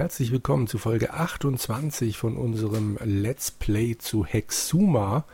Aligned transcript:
Herzlich 0.00 0.32
willkommen 0.32 0.66
zu 0.66 0.78
Folge 0.78 1.12
28 1.12 2.16
von 2.16 2.38
unserem 2.38 2.98
Let's 3.04 3.50
Play 3.50 3.98
zu 3.98 4.24
Hexuma. 4.24 5.26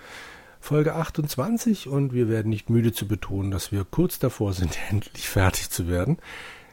Folge 0.58 0.96
28 0.96 1.86
und 1.86 2.12
wir 2.12 2.28
werden 2.28 2.48
nicht 2.48 2.68
müde 2.68 2.92
zu 2.92 3.06
betonen, 3.06 3.52
dass 3.52 3.70
wir 3.70 3.86
kurz 3.88 4.18
davor 4.18 4.54
sind, 4.54 4.76
endlich 4.90 5.28
fertig 5.28 5.70
zu 5.70 5.86
werden. 5.86 6.18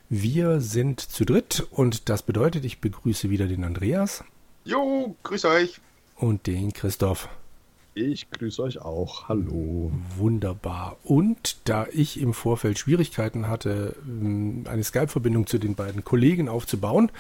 Wir 0.10 0.60
sind 0.60 1.02
zu 1.02 1.24
dritt 1.24 1.68
und 1.70 2.10
das 2.10 2.24
bedeutet, 2.24 2.66
ich 2.66 2.82
begrüße 2.82 3.30
wieder 3.30 3.46
den 3.46 3.64
Andreas. 3.64 4.24
Jo, 4.66 5.16
grüß 5.22 5.46
euch. 5.46 5.80
Und 6.16 6.48
den 6.48 6.74
Christoph. 6.74 7.30
Ich 7.94 8.32
grüße 8.32 8.64
euch 8.64 8.80
auch. 8.80 9.30
Hallo. 9.30 9.92
Wunderbar. 10.18 10.98
Und 11.04 11.58
da 11.66 11.86
ich 11.92 12.20
im 12.20 12.34
Vorfeld 12.34 12.80
Schwierigkeiten 12.80 13.48
hatte, 13.48 13.96
eine 14.66 14.84
Skype-Verbindung 14.84 15.46
zu 15.46 15.60
den 15.60 15.76
beiden 15.76 16.04
Kollegen 16.04 16.50
aufzubauen, 16.50 17.12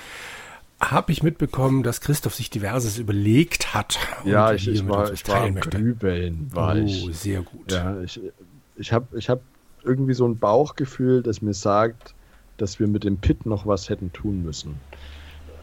habe 0.91 1.11
ich 1.11 1.23
mitbekommen, 1.23 1.83
dass 1.83 2.01
Christoph 2.01 2.35
sich 2.35 2.49
diverses 2.49 2.97
überlegt 2.97 3.73
hat. 3.73 3.97
Ja, 4.25 4.53
ich, 4.53 4.67
ich 4.67 4.87
war, 4.87 5.11
ich 5.11 5.27
war 5.27 5.41
am 5.43 5.55
Grübeln, 5.55 6.49
war 6.53 6.75
oh, 6.75 6.79
ich. 6.79 7.07
sehr 7.17 7.41
gut. 7.41 7.71
Ja, 7.71 8.01
ich, 8.01 8.19
ich 8.75 8.91
habe 8.91 9.17
ich 9.17 9.29
hab 9.29 9.41
irgendwie 9.83 10.13
so 10.13 10.27
ein 10.27 10.37
Bauchgefühl, 10.37 11.21
das 11.21 11.41
mir 11.41 11.53
sagt, 11.53 12.13
dass 12.57 12.79
wir 12.79 12.87
mit 12.87 13.03
dem 13.03 13.17
Pit 13.17 13.45
noch 13.45 13.65
was 13.65 13.89
hätten 13.89 14.13
tun 14.13 14.43
müssen. 14.43 14.75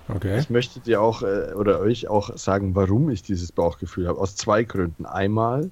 Okay. 0.08 0.40
Ich 0.40 0.50
möchte 0.50 0.80
dir 0.80 1.00
auch 1.00 1.22
äh, 1.22 1.52
oder 1.54 1.80
euch 1.80 2.08
auch 2.08 2.36
sagen, 2.36 2.74
warum 2.74 3.10
ich 3.10 3.22
dieses 3.22 3.52
Bauchgefühl 3.52 4.08
habe. 4.08 4.18
Aus 4.18 4.34
zwei 4.34 4.64
Gründen. 4.64 5.06
Einmal, 5.06 5.70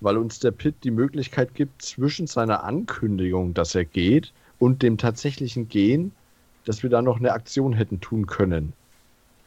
weil 0.00 0.16
uns 0.18 0.38
der 0.38 0.50
Pitt 0.50 0.76
die 0.84 0.90
Möglichkeit 0.90 1.54
gibt, 1.54 1.82
zwischen 1.82 2.26
seiner 2.26 2.64
Ankündigung, 2.64 3.54
dass 3.54 3.74
er 3.74 3.84
geht, 3.84 4.32
und 4.58 4.82
dem 4.82 4.98
tatsächlichen 4.98 5.68
Gehen, 5.68 6.12
dass 6.66 6.82
wir 6.82 6.90
da 6.90 7.00
noch 7.00 7.18
eine 7.18 7.32
Aktion 7.32 7.72
hätten 7.72 8.00
tun 8.00 8.26
können. 8.26 8.74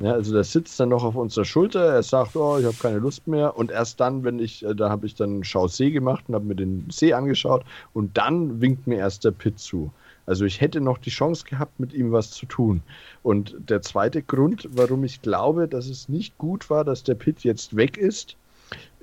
Ja, 0.03 0.11
also 0.11 0.33
der 0.33 0.43
sitzt 0.43 0.77
dann 0.81 0.89
noch 0.89 1.05
auf 1.05 1.15
unserer 1.15 1.45
Schulter, 1.45 1.93
er 1.93 2.03
sagt, 2.03 2.35
oh, 2.35 2.57
ich 2.59 2.65
habe 2.65 2.75
keine 2.75 2.97
Lust 2.97 3.25
mehr. 3.25 3.55
Und 3.55 3.71
erst 3.71 4.01
dann, 4.01 4.25
wenn 4.25 4.37
ich, 4.37 4.65
äh, 4.65 4.75
da 4.75 4.89
habe 4.89 5.05
ich 5.05 5.15
dann 5.15 5.45
Schau 5.45 5.69
See 5.69 5.91
gemacht 5.91 6.25
und 6.27 6.35
habe 6.35 6.43
mir 6.43 6.55
den 6.55 6.85
See 6.89 7.13
angeschaut 7.13 7.63
und 7.93 8.17
dann 8.17 8.59
winkt 8.59 8.85
mir 8.85 8.97
erst 8.97 9.23
der 9.23 9.31
Pitt 9.31 9.59
zu. 9.59 9.93
Also 10.25 10.43
ich 10.43 10.59
hätte 10.59 10.81
noch 10.81 10.97
die 10.97 11.09
Chance 11.09 11.45
gehabt, 11.45 11.79
mit 11.79 11.93
ihm 11.93 12.11
was 12.11 12.31
zu 12.31 12.45
tun. 12.45 12.83
Und 13.23 13.55
der 13.57 13.81
zweite 13.81 14.21
Grund, 14.21 14.67
warum 14.73 15.05
ich 15.05 15.21
glaube, 15.21 15.69
dass 15.69 15.87
es 15.87 16.09
nicht 16.09 16.37
gut 16.37 16.69
war, 16.69 16.83
dass 16.83 17.03
der 17.03 17.15
Pit 17.15 17.45
jetzt 17.45 17.77
weg 17.77 17.97
ist, 17.97 18.35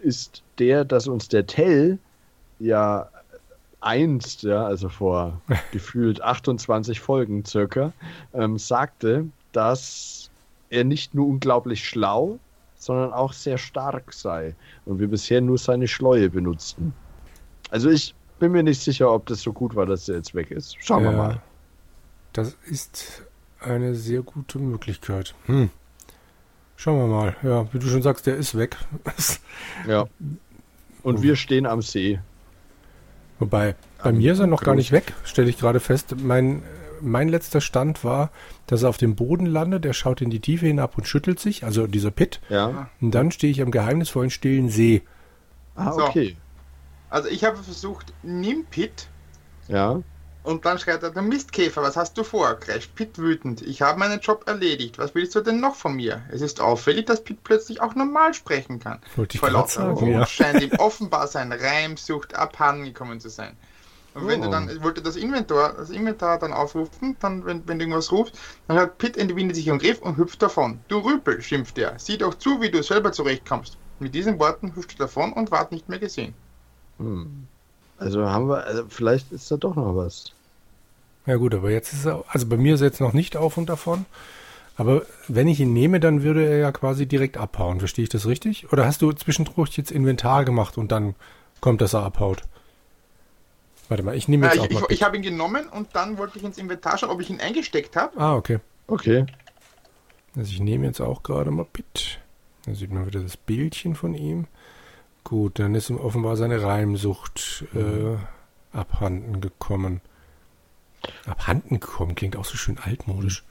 ist 0.03 0.43
der, 0.59 0.84
dass 0.84 1.09
uns 1.09 1.28
der 1.28 1.47
Tell 1.47 1.98
ja 2.59 3.09
einst, 3.81 4.43
ja, 4.43 4.67
also 4.67 4.91
vor 4.91 5.41
gefühlt 5.73 6.21
28 6.21 7.01
Folgen 7.01 7.47
circa, 7.47 7.95
ähm, 8.34 8.59
sagte, 8.59 9.25
dass 9.53 10.20
er 10.71 10.85
nicht 10.85 11.15
nur 11.15 11.27
unglaublich 11.27 11.87
schlau, 11.87 12.39
sondern 12.77 13.13
auch 13.13 13.33
sehr 13.33 13.59
stark 13.59 14.13
sei. 14.13 14.55
Und 14.87 14.99
wir 14.99 15.09
bisher 15.09 15.41
nur 15.41 15.59
seine 15.59 15.87
Schleue 15.87 16.31
benutzten. 16.31 16.95
Also 17.71 17.91
ich 17.91 18.15
bin 18.39 18.53
mir 18.53 18.62
nicht 18.62 18.81
sicher, 18.81 19.12
ob 19.12 19.27
das 19.27 19.43
so 19.43 19.53
gut 19.53 19.75
war, 19.75 19.87
dass 19.87 20.09
er 20.09 20.17
jetzt 20.17 20.35
weg 20.35 20.51
ist. 20.51 20.77
Schauen 20.81 21.05
ja, 21.05 21.11
wir 21.11 21.17
mal. 21.17 21.43
Das 22.33 22.57
ist 22.65 23.23
eine 23.61 23.95
sehr 23.95 24.23
gute 24.23 24.59
Möglichkeit. 24.59 25.35
Hm. 25.47 25.69
Schauen 26.77 26.99
wir 26.99 27.07
mal. 27.07 27.37
Ja, 27.43 27.73
wie 27.73 27.79
du 27.79 27.87
schon 27.87 28.03
sagst, 28.03 28.27
der 28.27 28.37
ist 28.37 28.57
weg. 28.57 28.77
ja. 29.87 30.06
Und 31.03 31.19
oh. 31.19 31.23
wir 31.23 31.37
stehen 31.37 31.67
am 31.67 31.83
See. 31.83 32.19
Wobei, 33.39 33.75
bei 34.03 34.11
am 34.11 34.17
mir 34.17 34.33
ist 34.33 34.39
er 34.39 34.47
noch 34.47 34.62
gar 34.62 34.75
nicht 34.75 34.93
weg, 34.93 35.12
stelle 35.25 35.50
ich 35.50 35.59
gerade 35.59 35.81
fest. 35.81 36.15
Mein, 36.23 36.62
mein 37.00 37.28
letzter 37.28 37.61
Stand 37.61 38.05
war, 38.05 38.31
dass 38.66 38.83
er 38.83 38.88
auf 38.88 38.97
dem 38.97 39.16
Boden 39.16 39.47
landet, 39.47 39.84
er 39.84 39.94
schaut 39.94 40.21
in 40.21 40.31
die 40.31 40.41
Tiefe 40.41 40.66
hinab 40.66 40.97
und 40.97 41.06
schüttelt 41.06 41.41
sich, 41.41 41.65
also 41.65 41.87
dieser 41.87 42.11
Pit. 42.11 42.41
Ja. 42.49 42.91
Und 43.00 43.12
dann 43.12 43.31
stehe 43.31 43.50
ich 43.50 43.62
am 43.62 43.71
geheimnisvollen 43.71 44.31
stillen 44.31 44.69
See. 44.69 45.03
Ah, 45.75 45.93
okay. 45.93 46.37
So. 46.37 46.50
Also 47.11 47.28
ich 47.28 47.44
habe 47.44 47.56
versucht, 47.56 48.12
nimm 48.22 48.65
Pit. 48.66 49.09
Ja. 49.69 50.00
Und 50.43 50.65
dann 50.65 50.78
schreit 50.78 51.03
er, 51.03 51.11
der 51.11 51.22
Mistkäfer, 51.22 51.83
was 51.83 51.97
hast 51.97 52.16
du 52.16 52.25
vor? 52.25 52.55
kreischt 52.55 52.94
Pitt 52.94 53.19
wütend. 53.19 53.61
Ich 53.61 53.82
habe 53.82 53.99
meinen 53.99 54.21
Job 54.21 54.44
erledigt. 54.47 54.99
Was 54.99 55.15
willst 55.15 55.34
du 55.34 55.43
denn 55.43 55.61
noch 55.61 55.75
von 55.75 55.94
mir? 55.94 56.22
Es 56.31 56.41
ist 56.41 56.61
auffällig, 56.61 57.06
dass 57.06 57.22
Pitt 57.22 57.44
plötzlich 57.44 57.82
auch 57.82 57.94
normal 57.94 58.32
sprechen 58.32 58.81
kann. 58.81 59.00
Wollte 59.17 59.34
ich 59.34 59.41
Vor 59.41 59.50
lauter 59.50 59.94
sagen, 59.94 60.11
ja. 60.11 60.27
scheint 60.27 60.62
ihm 60.62 60.72
offenbar 60.78 61.27
sein 61.27 61.53
Reimsucht 61.53 62.34
abhandengekommen 62.34 63.21
zu 63.21 63.28
sein. 63.28 63.56
Und 64.15 64.26
wenn 64.26 64.41
oh. 64.41 64.44
du 64.44 64.50
dann, 64.50 64.69
ich 64.69 64.82
wollte 64.82 65.03
das 65.03 65.16
Inventar, 65.16 65.75
das 65.75 65.91
Inventar 65.91 66.38
dann 66.38 66.53
aufrufen, 66.53 67.16
dann, 67.21 67.44
wenn, 67.44 67.66
wenn 67.69 67.78
du 67.78 67.84
irgendwas 67.84 68.10
rufst, 68.10 68.38
dann 68.66 68.78
hat 68.78 68.98
Pitt 68.98 69.16
entwindet 69.16 69.56
sich 69.56 69.69
im 69.69 69.78
Griff 69.78 70.00
und 70.00 70.16
hüpft 70.16 70.43
davon. 70.43 70.81
Du 70.88 70.98
Rüpel, 70.98 71.41
schimpft 71.43 71.78
er. 71.78 71.98
Sieh 71.98 72.19
doch 72.19 72.34
zu, 72.34 72.60
wie 72.60 72.70
du 72.70 72.82
selber 72.82 73.12
zurechtkommst. 73.12 73.76
Mit 74.00 74.15
diesen 74.15 74.38
Worten 74.38 74.75
hüpft 74.75 74.94
er 74.94 75.06
davon 75.06 75.32
und 75.32 75.50
ward 75.50 75.70
nicht 75.72 75.88
mehr 75.88 75.99
gesehen. 75.99 76.34
Hm. 76.99 77.47
Also 77.99 78.28
haben 78.28 78.49
wir, 78.49 78.65
also 78.65 78.84
vielleicht 78.88 79.31
ist 79.31 79.50
da 79.50 79.56
doch 79.56 79.76
noch 79.76 79.94
was. 79.94 80.32
Ja 81.26 81.37
gut, 81.37 81.54
aber 81.54 81.70
jetzt 81.70 81.93
ist 81.93 82.06
er, 82.06 82.25
also 82.28 82.47
bei 82.47 82.56
mir 82.56 82.75
ist 82.75 82.81
er 82.81 82.88
jetzt 82.88 83.00
noch 83.00 83.12
nicht 83.12 83.37
auf 83.37 83.56
und 83.56 83.69
davon. 83.69 84.06
Aber 84.76 85.03
wenn 85.28 85.47
ich 85.47 85.60
ihn 85.60 85.75
nehme, 85.75 86.00
dann 86.00 86.22
würde 86.22 86.47
er 86.47 86.56
ja 86.56 86.72
quasi 86.72 87.04
direkt 87.04 87.37
abhauen. 87.37 87.81
Verstehe 87.81 88.04
ich 88.04 88.09
das 88.09 88.26
richtig? 88.26 88.72
Oder 88.72 88.87
hast 88.87 89.03
du 89.03 89.12
zwischendurch 89.12 89.76
jetzt 89.76 89.91
Inventar 89.91 90.47
gemacht 90.47 90.78
und 90.78 90.91
dann 90.91 91.15
kommt, 91.60 91.82
dass 91.82 91.93
er 91.93 92.03
abhaut? 92.03 92.43
Warte 93.91 94.05
mal, 94.05 94.17
ich 94.17 94.28
nehme 94.28 94.47
jetzt 94.47 94.56
äh, 94.56 94.61
auch 94.61 94.67
ich, 94.67 94.73
mal. 94.73 94.84
Ich, 94.89 94.99
ich 94.99 95.03
habe 95.03 95.17
ihn 95.17 95.23
genommen 95.23 95.67
und 95.69 95.89
dann 95.95 96.17
wollte 96.17 96.39
ich 96.39 96.45
ins 96.45 96.59
Inventar 96.59 96.97
schauen, 96.97 97.11
ob 97.11 97.21
ich 97.21 97.28
ihn 97.28 97.41
eingesteckt 97.41 97.97
habe. 97.97 98.17
Ah, 98.19 98.37
okay. 98.37 98.61
Okay. 98.87 99.27
Also 100.37 100.53
ich 100.53 100.61
nehme 100.61 100.87
jetzt 100.87 101.01
auch 101.01 101.25
gerade 101.25 101.51
mal 101.51 101.67
Pit. 101.71 102.21
Da 102.67 102.75
sieht 102.75 102.93
man 102.93 103.05
wieder 103.06 103.21
das 103.21 103.37
Bildchen 103.37 103.97
von 103.97 104.15
ihm. 104.15 104.47
Gut, 105.25 105.59
dann 105.59 105.75
ist 105.75 105.91
ihm 105.91 105.97
offenbar 105.97 106.37
seine 106.37 106.62
Reimsucht 106.62 107.65
äh, 107.75 108.17
abhanden 108.73 109.41
gekommen. 109.41 110.00
Abhanden 111.27 111.81
gekommen 111.81 112.15
klingt 112.15 112.37
auch 112.37 112.45
so 112.45 112.56
schön 112.56 112.79
altmodisch. 112.79 113.45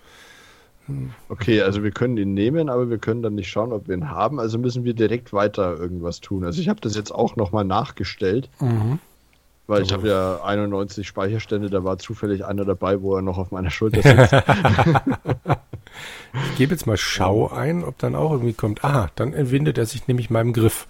Hm. 0.86 1.12
Okay, 1.28 1.64
also 1.64 1.84
wir 1.84 1.92
können 1.92 2.16
ihn 2.16 2.34
nehmen, 2.34 2.70
aber 2.70 2.90
wir 2.90 2.98
können 2.98 3.22
dann 3.22 3.36
nicht 3.36 3.50
schauen, 3.50 3.74
ob 3.74 3.90
wir 3.90 3.96
ihn 3.96 4.10
haben. 4.10 4.40
Also 4.40 4.58
müssen 4.58 4.86
wir 4.86 4.94
direkt 4.94 5.34
weiter 5.34 5.78
irgendwas 5.78 6.22
tun. 6.22 6.46
Also 6.46 6.62
ich 6.62 6.70
habe 6.70 6.80
das 6.80 6.96
jetzt 6.96 7.12
auch 7.14 7.36
nochmal 7.36 7.66
nachgestellt. 7.66 8.50
Mhm. 8.62 9.00
Weil 9.70 9.84
ich 9.84 9.94
habe 9.94 10.08
ja 10.08 10.42
91 10.42 11.08
Speicherstände, 11.08 11.70
da 11.70 11.84
war 11.84 12.00
zufällig 12.00 12.44
einer 12.44 12.66
dabei, 12.66 13.04
wo 13.04 13.16
er 13.16 13.22
noch 13.22 13.38
auf 13.38 13.52
meiner 13.52 13.70
Schulter 13.70 14.02
sitzt. 14.02 14.34
ich 16.34 16.58
gebe 16.58 16.74
jetzt 16.74 16.88
mal 16.88 16.98
Schau 16.98 17.52
ein, 17.52 17.84
ob 17.84 17.96
dann 18.00 18.16
auch 18.16 18.32
irgendwie 18.32 18.54
kommt. 18.54 18.84
Aha, 18.84 19.12
dann 19.14 19.32
entwindet 19.32 19.78
er 19.78 19.86
sich 19.86 20.08
nämlich 20.08 20.32
meinem 20.32 20.54
Griff 20.54 20.88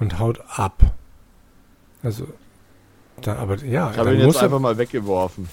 und 0.00 0.18
haut 0.18 0.40
ab. 0.48 0.82
Also, 2.02 2.26
da, 3.20 3.36
aber 3.36 3.62
ja. 3.62 3.92
Ich 3.92 3.98
habe 3.98 4.14
ihn 4.14 4.20
jetzt 4.20 4.42
einfach 4.42 4.58
mal 4.58 4.76
weggeworfen. 4.78 5.48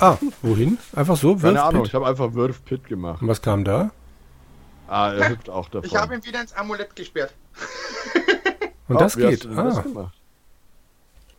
Ah, 0.00 0.16
wohin? 0.42 0.78
Einfach 0.92 1.16
so? 1.16 1.36
Keine 1.36 1.62
Ahnung, 1.62 1.84
ich 1.84 1.94
habe 1.94 2.08
einfach 2.08 2.34
Wirf 2.34 2.64
Pit 2.64 2.88
gemacht. 2.88 3.22
Und 3.22 3.28
was 3.28 3.42
kam 3.42 3.62
da? 3.62 3.92
Ah, 4.88 5.12
er 5.12 5.28
hüpft 5.28 5.48
auch 5.48 5.68
davon. 5.68 5.88
Ich 5.88 5.96
habe 5.96 6.16
ihn 6.16 6.24
wieder 6.24 6.40
ins 6.40 6.52
Amulett 6.52 6.96
gesperrt. 6.96 7.32
Und 8.88 8.96
oh, 8.96 8.98
das 8.98 9.16
geht. 9.16 9.46
ah. 9.46 9.62
Das 9.62 9.84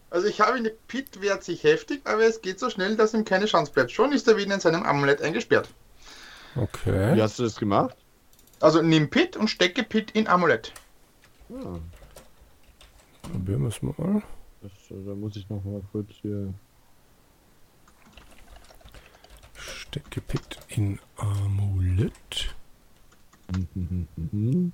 also 0.09 0.27
ich 0.27 0.39
habe 0.39 0.57
ihn, 0.57 0.69
Pit 0.87 1.21
wehrt 1.21 1.43
sich 1.43 1.63
heftig, 1.63 2.01
aber 2.05 2.23
es 2.23 2.41
geht 2.41 2.59
so 2.59 2.69
schnell, 2.69 2.95
dass 2.95 3.13
ihm 3.13 3.25
keine 3.25 3.45
Chance 3.45 3.71
bleibt. 3.71 3.91
Schon 3.91 4.11
ist 4.13 4.27
er 4.27 4.37
wieder 4.37 4.53
in 4.53 4.59
seinem 4.59 4.83
Amulett 4.83 5.21
eingesperrt. 5.21 5.69
Okay. 6.55 7.15
Wie 7.15 7.21
hast 7.21 7.37
du 7.39 7.43
das 7.43 7.57
gemacht? 7.57 7.95
Also 8.59 8.81
nimm 8.81 9.09
Pit 9.09 9.35
und 9.37 9.49
stecke 9.49 9.83
Pit 9.83 10.11
in 10.11 10.27
Amulett. 10.27 10.71
Ja. 11.49 11.79
Probieren 13.21 13.61
wir 13.61 13.67
es 13.67 13.81
mal. 13.81 14.21
Das, 14.61 14.71
äh, 14.89 15.05
da 15.05 15.13
muss 15.13 15.35
ich 15.35 15.47
noch 15.49 15.63
mal 15.63 15.81
kurz 15.91 16.09
hier. 16.21 16.53
Stecke 19.53 20.21
Pit 20.21 20.57
in 20.69 20.99
Amulett. 21.17 22.55
Mhm. 24.15 24.71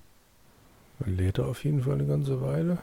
Lädt 1.06 1.40
er 1.40 1.48
auf 1.48 1.64
jeden 1.64 1.84
Fall 1.84 1.94
eine 1.94 2.06
ganze 2.06 2.42
Weile. 2.42 2.78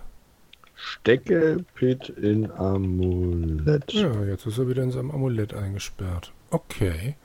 Stecke 0.83 1.63
Pit 1.75 2.09
in 2.09 2.51
Amulett. 2.51 3.93
Ja, 3.93 4.25
jetzt 4.25 4.47
ist 4.47 4.57
er 4.59 4.67
wieder 4.67 4.83
in 4.83 4.91
seinem 4.91 5.11
Amulett 5.11 5.53
eingesperrt. 5.53 6.33
Okay. 6.51 7.17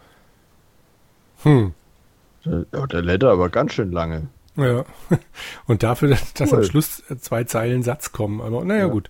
Hm. 1.43 1.73
Der, 2.43 2.65
der 2.87 3.01
lädt 3.01 3.23
aber 3.23 3.47
ganz 3.49 3.71
schön 3.73 3.93
lange. 3.93 4.27
Ja. 4.57 4.83
Und 5.67 5.83
dafür, 5.83 6.09
dass, 6.09 6.33
dass 6.33 6.51
am 6.53 6.63
Schluss 6.63 7.01
zwei 7.19 7.45
Zeilen 7.45 7.81
Satz 7.81 8.11
kommen. 8.11 8.41
Aber 8.41 8.65
naja, 8.65 8.87
ja. 8.87 8.91
gut. 8.91 9.09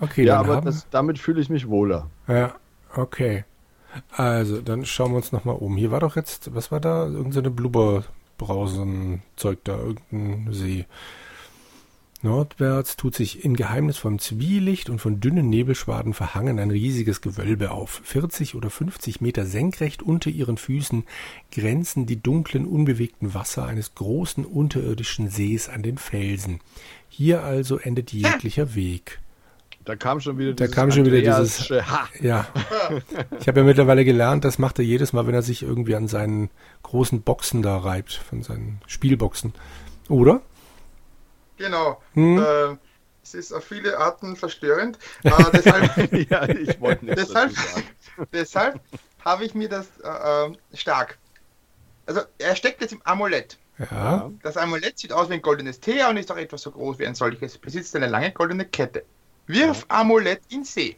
Okay, 0.00 0.24
ja, 0.24 0.40
aber 0.40 0.60
das, 0.60 0.88
damit 0.90 1.20
fühle 1.20 1.40
ich 1.40 1.48
mich 1.48 1.68
wohler. 1.68 2.10
Ja, 2.26 2.56
okay. 2.94 3.44
Also, 4.10 4.60
dann 4.60 4.84
schauen 4.84 5.12
wir 5.12 5.18
uns 5.18 5.30
nochmal 5.32 5.56
um. 5.56 5.76
Hier 5.76 5.92
war 5.92 6.00
doch 6.00 6.16
jetzt, 6.16 6.52
was 6.54 6.72
war 6.72 6.80
da? 6.80 7.06
Irgendeine 7.06 7.50
Blubberbrausen-Zeug 7.50 9.60
da, 9.64 9.78
irgendein 9.78 10.52
See. 10.52 10.86
Nordwärts 12.20 12.96
tut 12.96 13.14
sich 13.14 13.44
in 13.44 13.54
geheimnisvollem 13.54 14.18
Zwielicht 14.18 14.90
und 14.90 14.98
von 14.98 15.20
dünnen 15.20 15.48
Nebelschwaden 15.48 16.14
verhangen 16.14 16.58
ein 16.58 16.72
riesiges 16.72 17.20
Gewölbe 17.20 17.70
auf. 17.70 18.00
40 18.02 18.56
oder 18.56 18.70
50 18.70 19.20
Meter 19.20 19.46
senkrecht 19.46 20.02
unter 20.02 20.28
ihren 20.28 20.56
Füßen 20.56 21.04
grenzen 21.52 22.06
die 22.06 22.20
dunklen, 22.20 22.66
unbewegten 22.66 23.34
Wasser 23.34 23.66
eines 23.66 23.94
großen 23.94 24.44
unterirdischen 24.44 25.30
Sees 25.30 25.68
an 25.68 25.82
den 25.82 25.96
Felsen. 25.96 26.60
Hier 27.08 27.44
also 27.44 27.78
endet 27.78 28.12
jeglicher 28.12 28.74
Weg. 28.74 29.20
Da 29.84 29.94
kam 29.94 30.20
schon 30.20 30.36
wieder 30.38 30.52
da 30.52 30.66
kam 30.66 30.90
schon 30.90 31.06
wieder 31.06 31.20
dieses 31.20 31.70
ha. 31.70 32.08
ja 32.20 32.46
ich 33.40 33.48
habe 33.48 33.60
ja 33.60 33.64
mittlerweile 33.64 34.04
gelernt 34.04 34.44
das 34.44 34.58
macht 34.58 34.78
er 34.78 34.84
jedes 34.84 35.14
Mal 35.14 35.26
wenn 35.26 35.32
er 35.32 35.40
sich 35.40 35.62
irgendwie 35.62 35.94
an 35.94 36.08
seinen 36.08 36.50
großen 36.82 37.22
Boxen 37.22 37.62
da 37.62 37.78
reibt 37.78 38.12
von 38.12 38.42
seinen 38.42 38.82
Spielboxen 38.86 39.54
oder 40.10 40.42
Genau. 41.58 42.00
Hm? 42.14 42.38
Äh, 42.38 42.76
es 43.22 43.34
ist 43.34 43.52
auf 43.52 43.64
viele 43.64 43.98
Arten 43.98 44.36
verstörend. 44.36 44.98
Äh, 45.22 45.30
deshalb 45.52 46.12
ja, 46.30 46.48
ich 46.48 46.80
wollte 46.80 47.04
nicht 47.04 47.18
deshalb, 47.18 47.52
deshalb 48.32 48.80
habe 49.24 49.44
ich 49.44 49.54
mir 49.54 49.68
das 49.68 49.86
äh, 50.02 50.08
äh, 50.46 50.56
stark. 50.74 51.18
Also 52.06 52.22
er 52.38 52.56
steckt 52.56 52.80
jetzt 52.80 52.92
im 52.92 53.02
Amulett. 53.04 53.58
Ja. 53.90 54.30
Das 54.42 54.56
Amulett 54.56 54.98
sieht 54.98 55.12
aus 55.12 55.28
wie 55.28 55.34
ein 55.34 55.42
goldenes 55.42 55.78
Teer 55.78 56.08
und 56.08 56.16
ist 56.16 56.32
auch 56.32 56.36
etwas 56.36 56.62
so 56.62 56.70
groß 56.70 56.98
wie 56.98 57.06
ein 57.06 57.14
solches. 57.14 57.58
Besitzt 57.58 57.94
eine 57.94 58.06
lange 58.06 58.32
goldene 58.32 58.64
Kette. 58.64 59.04
Wirf 59.46 59.86
ja. 59.88 60.00
Amulett 60.00 60.40
in 60.48 60.64
See. 60.64 60.96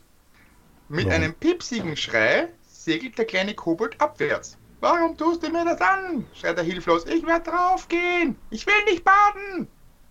Mit 0.88 1.06
ja. 1.06 1.14
einem 1.14 1.34
piepsigen 1.34 1.96
Schrei 1.96 2.48
segelt 2.68 3.18
der 3.18 3.24
kleine 3.24 3.54
Kobold 3.54 4.00
abwärts. 4.00 4.56
Warum 4.80 5.16
tust 5.16 5.42
du 5.42 5.50
mir 5.50 5.64
das 5.64 5.80
an? 5.80 6.26
schreit 6.34 6.56
er 6.56 6.64
hilflos. 6.64 7.04
Ich 7.06 7.26
werde 7.26 7.50
draufgehen. 7.50 8.36
Ich 8.48 8.66
will 8.66 8.84
nicht 8.86 9.04
baden. 9.04 9.68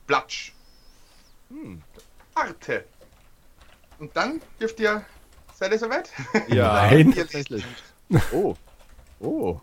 Platsch. 0.09 0.53
Hm. 1.49 1.83
Arte. 2.33 2.83
Und 3.99 4.17
dann 4.17 4.41
dürft 4.59 4.79
ihr. 4.79 5.05
Seid 5.53 5.71
ihr 5.71 5.77
soweit? 5.77 6.09
Ja, 6.49 6.87
Nein. 6.89 7.13
tatsächlich. 7.13 7.63
Oh. 8.31 8.55
Oh. 9.19 9.59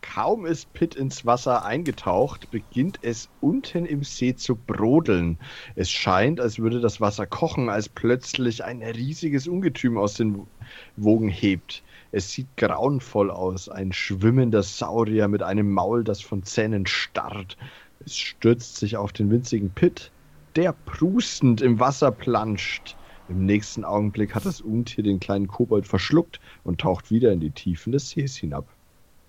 Kaum 0.00 0.46
ist 0.46 0.72
Pitt 0.72 0.96
ins 0.96 1.24
Wasser 1.26 1.64
eingetaucht, 1.64 2.50
beginnt 2.50 2.98
es 3.02 3.28
unten 3.40 3.86
im 3.86 4.02
See 4.02 4.34
zu 4.34 4.56
brodeln. 4.56 5.38
Es 5.76 5.88
scheint, 5.92 6.40
als 6.40 6.58
würde 6.58 6.80
das 6.80 7.00
Wasser 7.00 7.26
kochen, 7.26 7.68
als 7.68 7.88
plötzlich 7.88 8.64
ein 8.64 8.82
riesiges 8.82 9.46
Ungetüm 9.46 9.96
aus 9.96 10.14
den 10.14 10.48
Wogen 10.96 11.28
hebt. 11.28 11.84
Es 12.10 12.32
sieht 12.32 12.48
grauenvoll 12.56 13.30
aus, 13.30 13.68
ein 13.68 13.92
schwimmender 13.92 14.64
Saurier 14.64 15.28
mit 15.28 15.44
einem 15.44 15.70
Maul, 15.70 16.02
das 16.02 16.20
von 16.20 16.42
Zähnen 16.42 16.86
starrt. 16.86 17.56
Es 18.04 18.16
stürzt 18.16 18.76
sich 18.76 18.96
auf 18.96 19.12
den 19.12 19.30
winzigen 19.30 19.70
Pitt, 19.70 20.10
der 20.56 20.72
prustend 20.72 21.60
im 21.60 21.80
Wasser 21.80 22.10
planscht. 22.10 22.96
Im 23.28 23.44
nächsten 23.44 23.84
Augenblick 23.84 24.34
hat 24.34 24.46
das 24.46 24.60
Untier 24.60 25.04
den 25.04 25.20
kleinen 25.20 25.48
Kobold 25.48 25.86
verschluckt 25.86 26.40
und 26.64 26.80
taucht 26.80 27.10
wieder 27.10 27.32
in 27.32 27.40
die 27.40 27.50
Tiefen 27.50 27.92
des 27.92 28.10
Sees 28.10 28.36
hinab. 28.36 28.66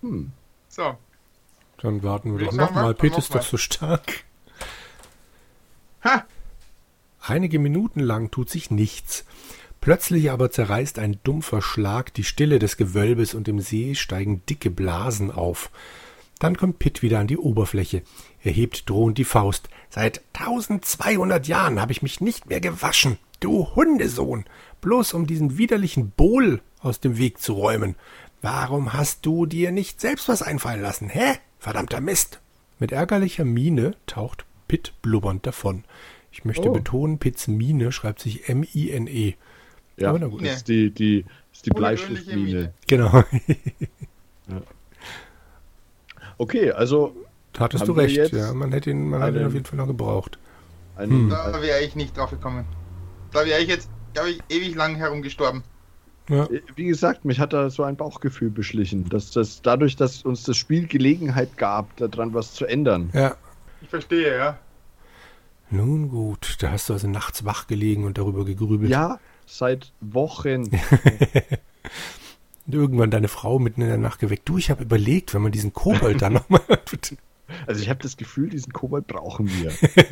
Hm. 0.01 0.31
So. 0.69 0.97
Dann 1.77 2.03
warten 2.03 2.37
wir 2.37 2.45
doch 2.45 2.53
nochmal. 2.53 2.93
Pitt 2.93 3.17
ist 3.17 3.33
doch 3.35 3.41
so 3.41 3.57
stark. 3.57 4.23
Ha! 6.03 6.25
Einige 7.21 7.59
Minuten 7.59 7.99
lang 7.99 8.31
tut 8.31 8.49
sich 8.49 8.71
nichts. 8.71 9.25
Plötzlich 9.81 10.31
aber 10.31 10.51
zerreißt 10.51 10.99
ein 10.99 11.19
dumpfer 11.23 11.61
Schlag 11.61 12.13
die 12.13 12.23
Stille 12.23 12.59
des 12.59 12.75
Gewölbes 12.75 13.33
und 13.33 13.47
im 13.47 13.59
See 13.59 13.95
steigen 13.95 14.45
dicke 14.45 14.69
Blasen 14.69 15.31
auf. 15.31 15.71
Dann 16.39 16.55
kommt 16.57 16.79
Pitt 16.79 17.01
wieder 17.01 17.19
an 17.19 17.27
die 17.27 17.37
Oberfläche. 17.37 18.01
Er 18.41 18.53
hebt 18.53 18.89
drohend 18.89 19.17
die 19.17 19.25
Faust. 19.25 19.69
Seit 19.89 20.21
tausendzweihundert 20.33 21.47
Jahren 21.47 21.81
habe 21.81 21.91
ich 21.91 22.01
mich 22.01 22.21
nicht 22.21 22.47
mehr 22.47 22.61
gewaschen, 22.61 23.17
du 23.41 23.67
Hundesohn, 23.75 24.45
bloß 24.81 25.13
um 25.13 25.27
diesen 25.27 25.57
widerlichen 25.57 26.11
Bohl 26.11 26.61
aus 26.79 27.01
dem 27.01 27.17
Weg 27.17 27.39
zu 27.39 27.53
räumen. 27.53 27.95
Warum 28.41 28.93
hast 28.93 29.25
du 29.25 29.45
dir 29.45 29.71
nicht 29.71 29.99
selbst 29.99 30.29
was 30.29 30.41
einfallen 30.41 30.81
lassen, 30.81 31.09
hä? 31.09 31.35
Verdammter 31.59 31.99
Mist! 31.99 32.39
Mit 32.79 32.93
ärgerlicher 32.93 33.43
Miene 33.43 33.95
taucht 34.07 34.45
Pitt 34.69 34.93
blubbernd 35.01 35.45
davon. 35.45 35.83
Ich 36.31 36.45
möchte 36.45 36.69
oh. 36.69 36.73
betonen, 36.73 37.17
Pitts 37.17 37.47
Miene 37.47 37.91
schreibt 37.91 38.21
sich 38.21 38.47
M-I-N-E. 38.47 39.33
Ja, 39.97 40.09
Aber 40.09 40.19
na 40.19 40.27
gut. 40.27 40.41
ist 40.41 40.69
die, 40.69 40.91
die, 40.91 41.25
ist 41.51 41.65
die 41.65 41.71
Bleistiftmine. 41.71 42.73
Genau. 42.87 43.23
ja. 44.47 44.61
Okay, 46.39 46.71
also. 46.71 47.15
Hattest 47.57 47.87
du 47.87 47.91
recht, 47.91 48.31
ja. 48.31 48.53
Man 48.53 48.71
hätte 48.71 48.89
ihn, 48.89 49.09
man 49.09 49.21
einen, 49.21 49.33
hätte 49.33 49.43
ihn 49.43 49.47
auf 49.47 49.53
jeden 49.53 49.65
Fall 49.65 49.77
noch 49.77 49.87
gebraucht. 49.87 50.39
Hm. 50.97 51.29
Da 51.29 51.61
wäre 51.61 51.81
ich 51.81 51.95
nicht 51.95 52.17
drauf 52.17 52.31
gekommen. 52.31 52.65
Da 53.31 53.45
wäre 53.45 53.59
ich 53.59 53.67
jetzt, 53.67 53.89
glaube 54.13 54.31
ich, 54.31 54.39
ewig 54.49 54.75
lang 54.75 54.95
herumgestorben. 54.95 55.63
Ja. 56.29 56.45
Äh, 56.45 56.61
wie 56.75 56.85
gesagt, 56.85 57.25
mich 57.25 57.39
hat 57.39 57.53
da 57.53 57.69
so 57.69 57.83
ein 57.83 57.95
Bauchgefühl 57.95 58.49
beschlichen, 58.49 59.09
dass 59.09 59.31
das 59.31 59.61
dadurch, 59.61 59.95
dass 59.95 60.23
uns 60.23 60.43
das 60.43 60.57
Spiel 60.57 60.87
Gelegenheit 60.87 61.57
gab, 61.57 61.95
daran 61.97 62.33
was 62.33 62.53
zu 62.53 62.65
ändern. 62.65 63.09
Ja. 63.13 63.35
Ich 63.81 63.89
verstehe, 63.89 64.37
ja. 64.37 64.59
Nun 65.71 66.09
gut, 66.09 66.57
da 66.59 66.71
hast 66.71 66.89
du 66.89 66.93
also 66.93 67.07
nachts 67.07 67.45
wach 67.45 67.67
gelegen 67.67 68.05
und 68.05 68.17
darüber 68.17 68.45
gegrübelt. 68.45 68.89
Ja, 68.89 69.19
seit 69.45 69.91
Wochen. 70.01 70.69
Und 72.69 72.75
irgendwann 72.75 73.09
deine 73.09 73.29
Frau 73.29 73.57
mitten 73.57 73.81
in 73.81 73.87
der 73.87 73.97
Nacht 73.97 74.19
geweckt. 74.19 74.47
Du, 74.47 74.59
ich 74.59 74.69
habe 74.69 74.83
überlegt, 74.83 75.33
wenn 75.33 75.41
man 75.41 75.51
diesen 75.51 75.73
Kobold 75.73 76.21
da 76.21 76.29
nochmal. 76.29 76.61
Also 77.65 77.81
ich 77.81 77.89
habe 77.89 77.99
das 78.03 78.15
Gefühl, 78.15 78.47
diesen 78.47 78.71
Kobold 78.73 79.07
brauchen 79.07 79.49
wir. 79.49 79.71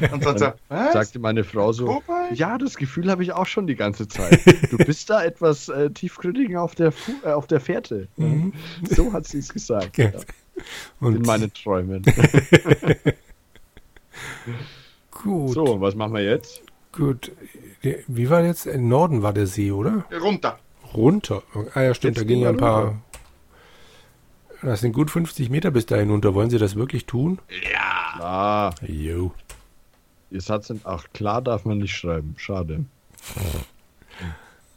Und 0.12 0.26
dann 0.26 0.40
so, 0.40 0.54
sagte 0.70 1.20
meine 1.20 1.44
Frau 1.44 1.72
so, 1.72 1.86
Kobold? 1.86 2.32
ja, 2.34 2.58
das 2.58 2.78
Gefühl 2.78 3.12
habe 3.12 3.22
ich 3.22 3.32
auch 3.32 3.46
schon 3.46 3.68
die 3.68 3.76
ganze 3.76 4.08
Zeit. 4.08 4.44
Du 4.72 4.78
bist 4.78 5.08
da 5.12 5.24
etwas 5.24 5.70
äh, 5.70 5.92
tiefgründiger 5.92 6.64
auf 6.64 6.74
der, 6.74 6.94
äh, 7.24 7.30
auf 7.30 7.46
der 7.46 7.60
Fährte. 7.60 8.08
Mhm. 8.18 8.54
So 8.90 9.14
hat 9.14 9.28
sie 9.28 9.38
es 9.38 9.54
gesagt. 9.54 10.00
Ja. 10.00 10.14
Und 11.00 11.18
in 11.18 11.22
meinen 11.22 11.54
Träumen. 11.54 12.02
Gut. 15.12 15.52
So, 15.52 15.80
was 15.80 15.94
machen 15.94 16.16
wir 16.16 16.24
jetzt? 16.24 16.64
Gut. 16.92 17.32
Wie 18.08 18.32
war 18.32 18.44
jetzt? 18.44 18.66
Im 18.66 18.90
Norden 18.90 19.22
war 19.22 19.34
der 19.34 19.46
See, 19.46 19.72
oder? 19.72 20.06
Runter. 20.20 20.58
Runter? 20.98 21.44
Ah 21.74 21.82
ja, 21.82 21.94
stimmt, 21.94 22.18
Jetzt 22.18 22.24
da 22.24 22.28
gehen 22.28 22.42
ja 22.42 22.50
ein 22.50 22.58
paar. 22.58 23.02
Das 24.62 24.82
sind 24.82 24.94
gut 24.94 25.12
50 25.12 25.50
Meter 25.50 25.72
bis 25.72 25.86
dahin 25.86 26.10
runter. 26.10 26.34
Wollen 26.34 26.50
Sie 26.50 26.58
das 26.58 26.76
wirklich 26.76 27.06
tun? 27.06 27.40
Ja. 27.72 28.14
Klar. 28.16 28.76
Jo. 28.82 29.32
Ihr 30.32 30.42
Satz 30.42 30.68
sind, 30.68 30.86
ach 30.86 31.06
klar 31.14 31.42
darf 31.42 31.64
man 31.64 31.78
nicht 31.78 31.96
schreiben. 31.96 32.36
Schade. 32.38 32.86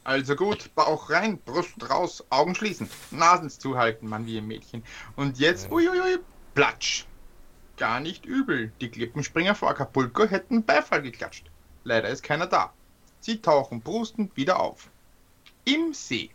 Also 0.04 0.36
gut, 0.36 0.74
Bauch 0.74 1.10
rein, 1.10 1.38
Brust 1.38 1.88
raus, 1.88 2.24
Augen 2.30 2.54
schließen, 2.54 2.88
Nasen 3.10 3.48
zuhalten, 3.48 4.08
Mann 4.08 4.26
wie 4.26 4.38
ein 4.38 4.46
Mädchen. 4.46 4.82
Und 5.16 5.38
jetzt, 5.38 5.72
uiuiui, 5.72 6.18
platsch. 6.54 7.06
Gar 7.76 8.00
nicht 8.00 8.26
übel. 8.26 8.72
Die 8.80 8.90
Klippenspringer 8.90 9.54
vor 9.54 9.70
Acapulco 9.70 10.26
hätten 10.26 10.64
Beifall 10.64 11.02
geklatscht. 11.02 11.50
Leider 11.84 12.08
ist 12.10 12.22
keiner 12.22 12.46
da. 12.46 12.72
Sie 13.20 13.40
tauchen 13.40 13.80
brustend 13.80 14.36
wieder 14.36 14.60
auf 14.60 14.90
im 15.74 15.92
See. 15.92 16.30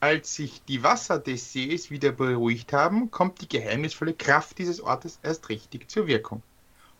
Als 0.00 0.34
sich 0.34 0.62
die 0.66 0.82
Wasser 0.82 1.18
des 1.18 1.52
Sees 1.52 1.90
wieder 1.90 2.12
beruhigt 2.12 2.72
haben, 2.72 3.10
kommt 3.10 3.40
die 3.40 3.48
geheimnisvolle 3.48 4.14
Kraft 4.14 4.58
dieses 4.58 4.80
Ortes 4.80 5.18
erst 5.22 5.48
richtig 5.48 5.88
zur 5.90 6.06
Wirkung. 6.06 6.42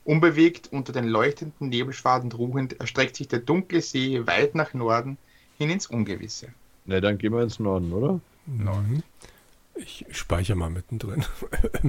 Unbewegt 0.04 0.68
unter 0.72 0.92
den 0.92 1.04
leuchtenden 1.04 1.68
Nebelschwaden 1.68 2.32
ruhend 2.32 2.80
erstreckt 2.80 3.16
sich 3.16 3.28
der 3.28 3.40
dunkle 3.40 3.82
See 3.82 4.26
weit 4.26 4.54
nach 4.54 4.74
Norden 4.74 5.18
hin 5.58 5.70
ins 5.70 5.86
Ungewisse. 5.86 6.48
Na, 6.86 7.00
dann 7.00 7.18
gehen 7.18 7.32
wir 7.32 7.42
ins 7.42 7.60
Norden, 7.60 7.92
oder? 7.92 8.20
Norden. 8.46 9.02
Ich 9.74 10.06
speichere 10.10 10.56
mal 10.56 10.70
mittendrin. 10.70 11.24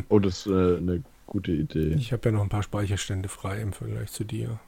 oh, 0.10 0.20
das 0.20 0.46
ist 0.46 0.48
äh, 0.48 0.78
eine 0.78 1.04
gute 1.30 1.52
Idee. 1.52 1.94
Ich 1.98 2.12
habe 2.12 2.30
ja 2.30 2.32
noch 2.32 2.42
ein 2.42 2.50
paar 2.50 2.64
Speicherstände 2.64 3.30
frei 3.30 3.62
im 3.62 3.72
Vergleich 3.72 4.12
zu 4.12 4.24
dir. 4.24 4.60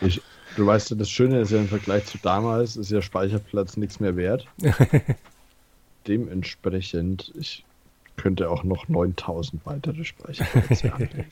Ich, 0.00 0.22
du 0.56 0.64
weißt 0.64 0.90
ja, 0.90 0.96
das 0.96 1.10
Schöne 1.10 1.40
ist 1.40 1.50
ja 1.50 1.58
im 1.58 1.68
Vergleich 1.68 2.06
zu 2.06 2.18
damals, 2.18 2.76
ist 2.76 2.90
ja 2.90 3.02
Speicherplatz 3.02 3.76
nichts 3.76 3.98
mehr 3.98 4.16
wert. 4.16 4.46
Dementsprechend, 6.06 7.32
ich 7.36 7.64
könnte 8.16 8.48
auch 8.48 8.62
noch 8.62 8.88
9000 8.88 9.66
weitere 9.66 10.04
Speicherplätze 10.04 10.92
anlegen. 10.94 11.26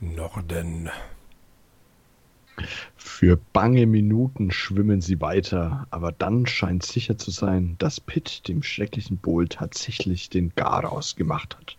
Norden. 0.00 0.90
Für 2.96 3.38
bange 3.52 3.86
Minuten 3.86 4.50
schwimmen 4.50 5.00
sie 5.00 5.20
weiter, 5.20 5.86
aber 5.90 6.10
dann 6.10 6.46
scheint 6.46 6.84
sicher 6.84 7.16
zu 7.16 7.30
sein, 7.30 7.76
dass 7.78 8.00
Pitt 8.00 8.48
dem 8.48 8.62
schrecklichen 8.62 9.16
Bowl 9.16 9.48
tatsächlich 9.48 10.28
den 10.28 10.52
Garaus 10.56 11.14
gemacht 11.14 11.56
hat 11.56 11.76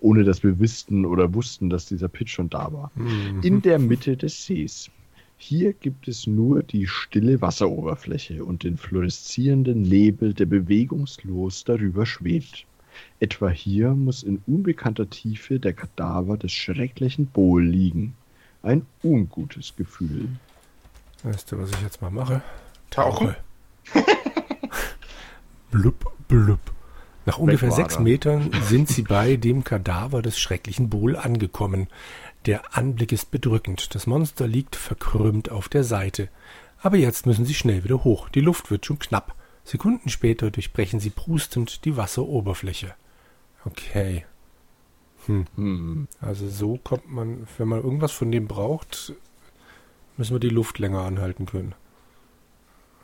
ohne 0.00 0.24
dass 0.24 0.42
wir 0.42 0.58
wüssten 0.58 1.04
oder 1.04 1.34
wussten, 1.34 1.70
dass 1.70 1.86
dieser 1.86 2.08
Pitch 2.08 2.32
schon 2.32 2.50
da 2.50 2.72
war. 2.72 2.90
Mhm. 2.94 3.40
In 3.42 3.62
der 3.62 3.78
Mitte 3.78 4.16
des 4.16 4.44
Sees. 4.46 4.90
Hier 5.36 5.72
gibt 5.72 6.06
es 6.06 6.26
nur 6.26 6.62
die 6.62 6.86
stille 6.86 7.40
Wasseroberfläche 7.40 8.44
und 8.44 8.62
den 8.62 8.76
fluoreszierenden 8.76 9.80
Nebel, 9.82 10.34
der 10.34 10.44
bewegungslos 10.44 11.64
darüber 11.64 12.04
schwebt. 12.04 12.66
Etwa 13.20 13.48
hier 13.48 13.94
muss 13.94 14.22
in 14.22 14.42
unbekannter 14.46 15.08
Tiefe 15.08 15.58
der 15.58 15.72
Kadaver 15.72 16.36
des 16.36 16.52
schrecklichen 16.52 17.26
Bohl 17.26 17.64
liegen. 17.64 18.14
ein 18.62 18.84
ungutes 19.02 19.74
Gefühl. 19.76 20.28
Weißt 21.22 21.50
du, 21.50 21.58
was 21.58 21.70
ich 21.70 21.80
jetzt 21.80 22.02
mal 22.02 22.10
mache? 22.10 22.42
Tauche. 22.90 23.36
blub, 25.70 26.12
blub. 26.28 26.60
Nach 27.30 27.38
ungefähr 27.38 27.70
sechs 27.70 28.00
Metern 28.00 28.50
sind 28.62 28.88
sie 28.88 29.02
bei 29.02 29.36
dem 29.36 29.62
Kadaver 29.62 30.20
des 30.20 30.36
schrecklichen 30.36 30.90
Bull 30.90 31.14
angekommen. 31.14 31.86
Der 32.44 32.76
Anblick 32.76 33.12
ist 33.12 33.30
bedrückend. 33.30 33.94
Das 33.94 34.08
Monster 34.08 34.48
liegt 34.48 34.74
verkrümmt 34.74 35.48
auf 35.48 35.68
der 35.68 35.84
Seite. 35.84 36.28
Aber 36.82 36.96
jetzt 36.96 37.26
müssen 37.26 37.44
sie 37.44 37.54
schnell 37.54 37.84
wieder 37.84 38.02
hoch. 38.02 38.30
Die 38.30 38.40
Luft 38.40 38.72
wird 38.72 38.84
schon 38.84 38.98
knapp. 38.98 39.36
Sekunden 39.62 40.08
später 40.08 40.50
durchbrechen 40.50 40.98
sie 40.98 41.10
prustend 41.10 41.84
die 41.84 41.96
Wasseroberfläche. 41.96 42.94
Okay. 43.64 44.24
Hm. 45.26 45.46
hm. 45.54 46.08
Also 46.20 46.48
so 46.48 46.80
kommt 46.82 47.08
man, 47.12 47.46
wenn 47.58 47.68
man 47.68 47.80
irgendwas 47.80 48.10
von 48.10 48.32
dem 48.32 48.48
braucht, 48.48 49.12
müssen 50.16 50.34
wir 50.34 50.40
die 50.40 50.48
Luft 50.48 50.80
länger 50.80 51.02
anhalten 51.02 51.46
können. 51.46 51.76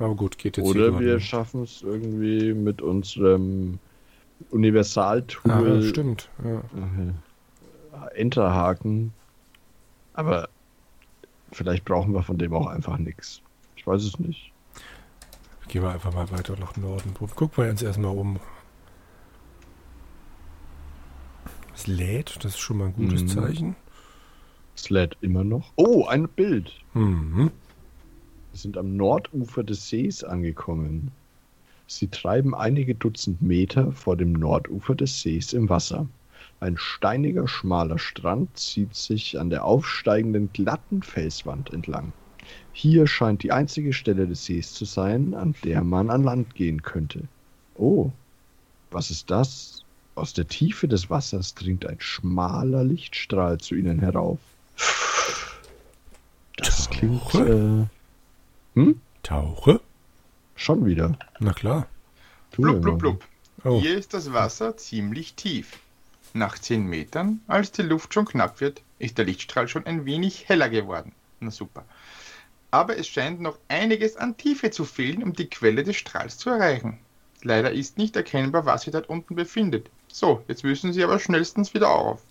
Aber 0.01 0.17
gut, 0.17 0.37
geht 0.37 0.57
jetzt 0.57 0.67
Oder 0.67 0.99
wir 0.99 1.21
schaffen 1.21 1.63
es 1.63 1.83
irgendwie 1.83 2.55
mit 2.55 2.83
unserem 2.83 3.79
Universaltool. 4.51 5.51
Ah, 5.51 5.83
stimmt. 5.83 6.29
Ja. 6.45 6.63
Enterhaken. 8.15 9.13
Aber 10.15 10.49
vielleicht 11.53 11.85
brauchen 11.85 12.13
wir 12.15 12.23
von 12.23 12.39
dem 12.39 12.55
auch 12.55 12.67
einfach 12.67 12.99
nichts. 12.99 13.43
Ich 13.77 13.87
weiß 13.87 14.03
es 14.03 14.19
nicht. 14.19 14.53
Gehen 15.69 15.83
wir 15.83 15.91
einfach 15.91 16.15
mal 16.15 16.31
weiter 16.31 16.57
nach 16.59 16.77
Norden. 16.77 17.13
Gucken 17.15 17.65
wir 17.65 17.71
uns 17.71 17.83
erstmal 17.83 18.17
um. 18.17 18.39
Es 21.75 21.87
lädt, 21.87 22.37
das 22.37 22.53
ist 22.53 22.59
schon 22.59 22.79
mal 22.79 22.87
ein 22.87 22.95
gutes 22.95 23.23
mhm. 23.23 23.29
Zeichen. 23.29 23.77
Es 24.75 24.91
lädt 24.91 25.17
immer 25.21 25.45
noch. 25.45 25.73
Oh, 25.77 26.07
ein 26.07 26.29
Bild. 26.29 26.73
Mhm. 26.95 27.51
Wir 28.53 28.59
sind 28.59 28.79
am 28.79 28.97
Nordufer 28.97 29.65
des 29.65 29.89
Sees 29.89 30.25
angekommen. 30.25 31.11
Sie 31.87 32.09
treiben 32.09 32.55
einige 32.55 32.95
Dutzend 32.95 33.43
Meter 33.43 33.93
vor 33.93 34.17
dem 34.17 34.33
Nordufer 34.33 34.95
des 34.95 35.23
Sees 35.23 35.53
im 35.53 35.69
Wasser. 35.69 36.09
Ein 36.59 36.77
steiniger, 36.79 37.47
schmaler 37.47 37.99
Strand 37.99 38.57
zieht 38.57 38.95
sich 38.95 39.39
an 39.39 39.51
der 39.51 39.65
aufsteigenden, 39.65 40.51
glatten 40.53 41.03
Felswand 41.03 41.73
entlang. 41.73 42.13
Hier 42.73 43.07
scheint 43.07 43.43
die 43.43 43.53
einzige 43.53 43.93
Stelle 43.93 44.27
des 44.27 44.45
Sees 44.45 44.73
zu 44.73 44.85
sein, 44.85 45.35
an 45.35 45.55
der 45.65 45.85
man 45.85 46.11
an 46.11 46.23
Land 46.23 46.55
gehen 46.55 46.83
könnte. 46.83 47.23
Oh, 47.77 48.11
was 48.91 49.11
ist 49.11 49.31
das? 49.31 49.83
Aus 50.15 50.33
der 50.33 50.49
Tiefe 50.49 50.89
des 50.89 51.11
Wassers 51.11 51.55
dringt 51.55 51.85
ein 51.87 52.01
schmaler 52.01 52.85
Lichtstrahl 52.85 53.59
zu 53.59 53.75
ihnen 53.75 54.01
herauf. 54.01 54.39
Das 56.57 56.87
Tauche? 56.87 56.91
klingt. 56.91 57.35
Äh, 57.35 57.87
hm? 58.75 59.01
Tauche? 59.23 59.81
Schon 60.57 60.85
wieder. 60.85 61.17
Na 61.39 61.53
klar. 61.53 61.87
Blub, 62.53 62.83
blub, 62.83 62.99
blub. 62.99 63.25
Oh. 63.65 63.81
Hier 63.81 63.97
ist 63.97 64.15
das 64.15 64.33
Wasser 64.33 64.77
ziemlich 64.77 65.35
tief. 65.35 65.79
Nach 66.33 66.59
10 66.59 66.87
Metern, 66.87 67.41
als 67.47 67.73
die 67.73 67.83
Luft 67.83 68.13
schon 68.13 68.27
knapp 68.27 68.61
wird, 68.61 68.83
ist 68.99 69.19
der 69.19 69.25
Lichtstrahl 69.25 69.69
schon 69.69 69.87
ein 69.87 70.05
wenig 70.05 70.49
heller 70.49 70.69
geworden. 70.69 71.13
Na 71.41 71.51
super 71.51 71.85
aber 72.77 72.99
es 72.99 73.09
scheint 73.09 73.41
noch 73.41 73.59
einiges 73.69 74.17
an 74.17 74.37
Tiefe 74.37 74.71
zu 74.71 74.85
fehlen, 74.85 75.23
um 75.23 75.33
die 75.33 75.49
Quelle 75.49 75.83
des 75.83 75.97
Strahls 75.97 76.37
zu 76.37 76.51
erreichen. 76.51 76.99
Leider 77.43 77.73
ist 77.73 77.97
nicht 77.97 78.17
erkennbar, 78.17 78.67
was 78.67 78.83
sich 78.83 78.93
dort 78.93 79.09
unten 79.09 79.35
befindet. 79.35 79.89
So, 80.09 80.43
jetzt 80.49 80.63
müssen 80.63 80.93
sie 80.93 81.03
aber 81.03 81.19
schnellstens 81.19 81.73
wieder 81.73 81.91
auf. 81.91 82.23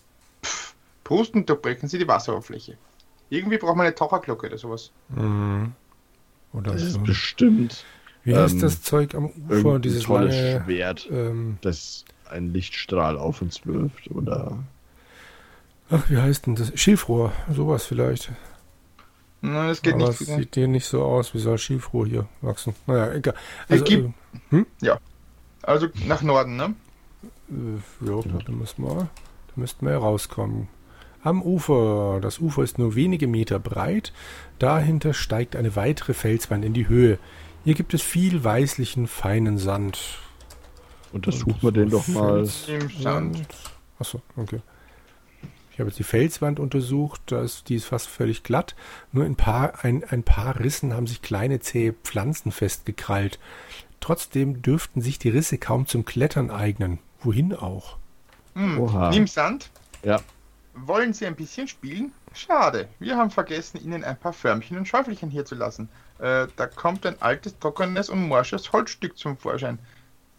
Pff, 0.44 0.75
prustend 1.03 1.50
durchbrechen 1.50 1.89
sie 1.89 1.98
die 1.98 2.08
Wasseroberfläche. 2.08 2.77
Irgendwie 3.29 3.58
braucht 3.58 3.75
man 3.75 3.88
eine 3.88 3.96
Taucherglocke 3.96 4.48
oder 4.48 4.58
sowas. 4.58 4.91
Mhm. 5.10 5.74
Oder 6.53 6.74
das 6.74 6.82
so. 6.82 6.88
ist 6.89 7.03
bestimmt. 7.03 7.86
Wie 8.25 8.32
ähm, 8.32 8.39
heißt 8.39 8.62
das 8.62 8.82
Zeug 8.82 9.15
am 9.15 9.29
Ufer? 9.50 9.79
Dieses 9.79 10.03
tolles 10.03 10.36
lange, 10.36 10.63
Schwert, 10.65 11.08
ähm, 11.12 11.58
das 11.62 12.03
einen 12.29 12.53
Lichtstrahl 12.53 13.17
auf 13.17 13.41
uns 13.41 13.65
wirft, 13.65 14.12
oder? 14.12 14.58
Ach, 15.89 16.10
wie 16.10 16.17
heißt 16.17 16.48
denn 16.48 16.55
das? 16.55 16.72
Schilfrohr, 16.75 17.32
sowas 17.53 17.86
vielleicht. 17.86 18.32
Nein, 19.41 19.67
das 19.67 19.82
geht 19.84 19.94
Aber 19.94 20.08
nicht. 20.08 20.22
Das 20.22 20.27
sieht 20.27 20.55
dir 20.55 20.67
nicht 20.67 20.88
so 20.88 21.03
aus. 21.03 21.36
Wie 21.36 21.39
soll 21.39 21.60
Schilfrohr 21.60 22.08
hier 22.08 22.27
wachsen? 22.41 22.74
Naja, 22.88 23.13
egal. 23.13 23.36
Also, 23.70 23.84
gibt, 23.86 24.08
äh, 24.08 24.39
hm? 24.50 24.65
Ja. 24.82 24.98
Also 25.62 25.88
nach 26.08 26.24
Norden, 26.24 26.55
ne? 26.55 26.74
Äh, 27.50 28.08
ja, 28.08 28.22
da 28.22 28.51
müssen 28.51 28.84
wir, 28.84 28.96
da 28.96 29.08
müssten 29.55 29.86
wir 29.86 29.94
ja 29.94 30.00
rauskommen. 30.00 30.67
Am 31.24 31.44
Ufer. 31.44 32.20
Das 32.22 32.39
Ufer 32.39 32.63
ist 32.63 32.79
nur 32.79 32.96
wenige 32.96 33.27
Meter 33.27 33.60
breit. 33.60 34.13
Dahinter 34.58 35.13
steigt 35.13 35.55
eine 35.55 35.75
weitere 35.75 36.13
Felswand 36.15 36.65
in 36.65 36.74
die 36.74 36.88
Höhe. 36.88 37.20
Hier 37.66 37.74
gibt 37.74 37.96
es 37.96 38.04
viel 38.04 38.44
weißlichen, 38.44 39.08
feinen 39.08 39.58
Sand. 39.58 40.20
Untersuchen 41.12 41.58
wir 41.62 41.72
den 41.72 41.90
doch 41.90 42.08
mal. 42.08 42.46
Sand. 42.46 43.48
Achso, 43.98 44.22
okay. 44.38 44.62
Ich 45.72 45.80
habe 45.80 45.90
jetzt 45.90 45.98
die 45.98 46.04
Felswand 46.04 46.60
untersucht, 46.60 47.22
da 47.26 47.42
ist, 47.42 47.68
die 47.68 47.76
ist 47.76 47.86
fast 47.86 48.08
völlig 48.08 48.44
glatt. 48.44 48.76
Nur 49.12 49.26
ein 49.26 49.36
paar, 49.36 49.84
ein, 49.84 50.04
ein 50.04 50.22
paar 50.22 50.60
Rissen 50.60 50.94
haben 50.94 51.08
sich 51.08 51.24
kleine 51.24 51.60
zähe 51.60 51.94
Pflanzen 51.94 52.52
festgekrallt. 52.52 53.40
Trotzdem 54.00 54.62
dürften 54.62 55.02
sich 55.02 55.18
die 55.18 55.30
Risse 55.30 55.58
kaum 55.58 55.88
zum 55.88 56.06
Klettern 56.06 56.52
eignen. 56.52 57.00
Wohin 57.22 57.54
auch? 57.56 57.98
Hm. 58.54 59.10
Nimm 59.10 59.26
Sand? 59.26 59.72
Ja. 60.04 60.22
Wollen 60.76 61.14
Sie 61.14 61.26
ein 61.26 61.36
bisschen 61.36 61.68
spielen? 61.68 62.12
Schade. 62.34 62.90
Wir 63.00 63.18
haben 63.18 63.32
vergessen, 63.32 63.84
Ihnen 63.84 64.04
ein 64.04 64.20
paar 64.20 64.34
Förmchen 64.34 64.78
und 64.78 64.88
Schäufelchen 64.88 65.32
hier 65.32 65.46
zu 65.46 65.56
lassen. 65.56 65.90
Äh, 66.20 66.48
da 66.56 66.68
kommt 66.68 67.06
ein 67.06 67.22
altes, 67.22 67.60
trockenes 67.60 68.10
und 68.10 68.28
morsches 68.28 68.72
Holzstück 68.72 69.18
zum 69.18 69.38
Vorschein. 69.38 69.80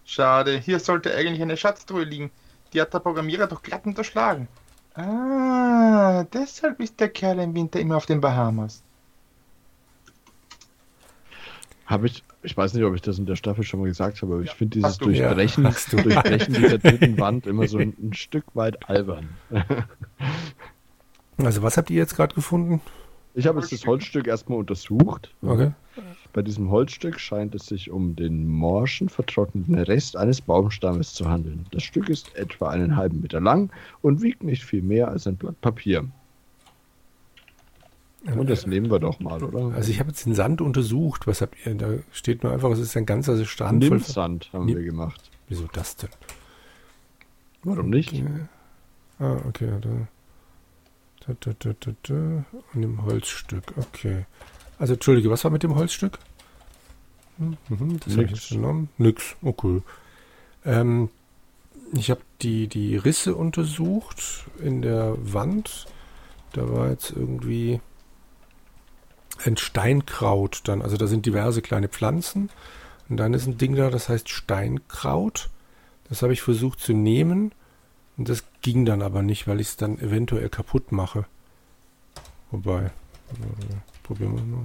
Schade. 0.04 0.56
Hier 0.58 0.80
sollte 0.80 1.14
eigentlich 1.14 1.42
eine 1.42 1.56
Schatztruhe 1.56 2.04
liegen. 2.04 2.30
Die 2.72 2.80
hat 2.80 2.94
der 2.94 3.00
Programmierer 3.00 3.46
doch 3.46 3.62
glatt 3.62 3.84
unterschlagen. 3.84 4.48
Ah, 4.94 6.24
deshalb 6.32 6.80
ist 6.80 6.98
der 7.00 7.10
Kerl 7.10 7.38
im 7.40 7.54
Winter 7.54 7.78
immer 7.80 7.96
auf 7.96 8.06
den 8.06 8.20
Bahamas. 8.20 8.82
Habe 11.84 12.06
ich, 12.06 12.24
ich 12.42 12.56
weiß 12.56 12.74
nicht, 12.74 12.82
ob 12.84 12.94
ich 12.94 13.02
das 13.02 13.18
in 13.18 13.26
der 13.26 13.36
Staffel 13.36 13.62
schon 13.62 13.80
mal 13.80 13.86
gesagt 13.86 14.22
habe, 14.22 14.34
aber 14.34 14.42
ja, 14.42 14.50
ich 14.50 14.56
finde 14.56 14.78
dieses 14.78 14.98
Durchbrechen, 14.98 15.64
ja, 15.64 16.02
Durchbrechen 16.02 16.54
dieser 16.54 16.78
dritten 16.78 17.18
Wand 17.18 17.46
immer 17.46 17.68
so 17.68 17.78
ein, 17.78 17.94
ein 18.00 18.14
Stück 18.14 18.44
weit 18.54 18.88
albern. 18.88 19.28
also 21.36 21.62
was 21.62 21.76
habt 21.76 21.90
ihr 21.90 21.96
jetzt 21.96 22.16
gerade 22.16 22.34
gefunden? 22.34 22.80
Ich 23.36 23.46
habe 23.46 23.60
jetzt 23.60 23.70
das 23.70 23.84
Holzstück 23.84 24.26
erstmal 24.26 24.58
untersucht. 24.58 25.34
Okay. 25.42 25.72
Bei 26.32 26.40
diesem 26.40 26.70
Holzstück 26.70 27.20
scheint 27.20 27.54
es 27.54 27.66
sich 27.66 27.90
um 27.90 28.16
den 28.16 28.48
morschen, 28.48 29.10
vertrockneten 29.10 29.74
Rest 29.74 30.16
eines 30.16 30.40
Baumstammes 30.40 31.12
zu 31.12 31.28
handeln. 31.28 31.66
Das 31.70 31.82
Stück 31.82 32.08
ist 32.08 32.34
etwa 32.34 32.70
einen 32.70 32.96
halben 32.96 33.20
Meter 33.20 33.40
lang 33.40 33.70
und 34.00 34.22
wiegt 34.22 34.42
nicht 34.42 34.64
viel 34.64 34.80
mehr 34.80 35.08
als 35.08 35.26
ein 35.26 35.36
Blatt 35.36 35.60
Papier. 35.60 36.08
Und 38.24 38.48
das 38.48 38.66
nehmen 38.66 38.90
wir 38.90 38.98
doch 39.00 39.20
mal, 39.20 39.44
oder? 39.44 39.74
Also 39.74 39.90
ich 39.90 40.00
habe 40.00 40.08
jetzt 40.08 40.24
den 40.24 40.34
Sand 40.34 40.62
untersucht. 40.62 41.26
Was 41.26 41.42
habt 41.42 41.56
ihr? 41.66 41.74
Da 41.74 41.90
steht 42.12 42.42
nur 42.42 42.52
einfach, 42.52 42.70
es 42.70 42.78
ist 42.78 42.96
ein 42.96 43.04
ganzer 43.04 43.44
Strand. 43.44 43.80
Nimm-Sand 43.80 44.50
haben 44.54 44.64
Nimm 44.64 44.78
wir 44.78 44.84
gemacht. 44.84 45.30
Wieso 45.48 45.68
das 45.74 45.96
denn? 45.96 46.10
Warum 47.64 47.90
nicht? 47.90 48.14
Okay. 48.14 48.46
Ah, 49.18 49.36
okay. 49.46 49.70
Da. 49.80 50.08
Und 51.26 52.82
dem 52.82 53.04
Holzstück, 53.04 53.74
okay. 53.76 54.26
Also, 54.78 54.94
Entschuldige, 54.94 55.30
was 55.30 55.44
war 55.44 55.50
mit 55.50 55.62
dem 55.62 55.74
Holzstück? 55.74 56.18
Mhm, 57.38 58.00
das 58.04 58.14
habe 58.14 58.24
ich 58.24 58.30
jetzt 58.30 58.48
genommen. 58.48 58.88
Nix, 58.98 59.36
okay. 59.42 59.82
Ähm, 60.64 61.10
ich 61.92 62.10
habe 62.10 62.20
die, 62.42 62.68
die 62.68 62.96
Risse 62.96 63.34
untersucht 63.34 64.44
in 64.60 64.82
der 64.82 65.14
Wand. 65.18 65.86
Da 66.52 66.70
war 66.70 66.90
jetzt 66.90 67.10
irgendwie 67.10 67.80
ein 69.44 69.56
Steinkraut 69.56 70.62
dann. 70.64 70.82
Also 70.82 70.96
da 70.96 71.06
sind 71.06 71.26
diverse 71.26 71.62
kleine 71.62 71.88
Pflanzen. 71.88 72.50
Und 73.08 73.18
dann 73.18 73.34
ist 73.34 73.46
ein 73.46 73.58
Ding 73.58 73.76
da, 73.76 73.90
das 73.90 74.08
heißt 74.08 74.28
Steinkraut. 74.28 75.50
Das 76.08 76.22
habe 76.22 76.32
ich 76.32 76.42
versucht 76.42 76.80
zu 76.80 76.92
nehmen. 76.92 77.52
Und 78.16 78.28
das 78.28 78.44
ging 78.62 78.84
dann 78.84 79.02
aber 79.02 79.22
nicht, 79.22 79.46
weil 79.46 79.60
ich 79.60 79.68
es 79.68 79.76
dann 79.76 79.98
eventuell 79.98 80.48
kaputt 80.48 80.92
mache. 80.92 81.26
Wobei, 82.50 82.90
probieren 84.02 84.36
wir 84.36 84.44
mal. 84.44 84.64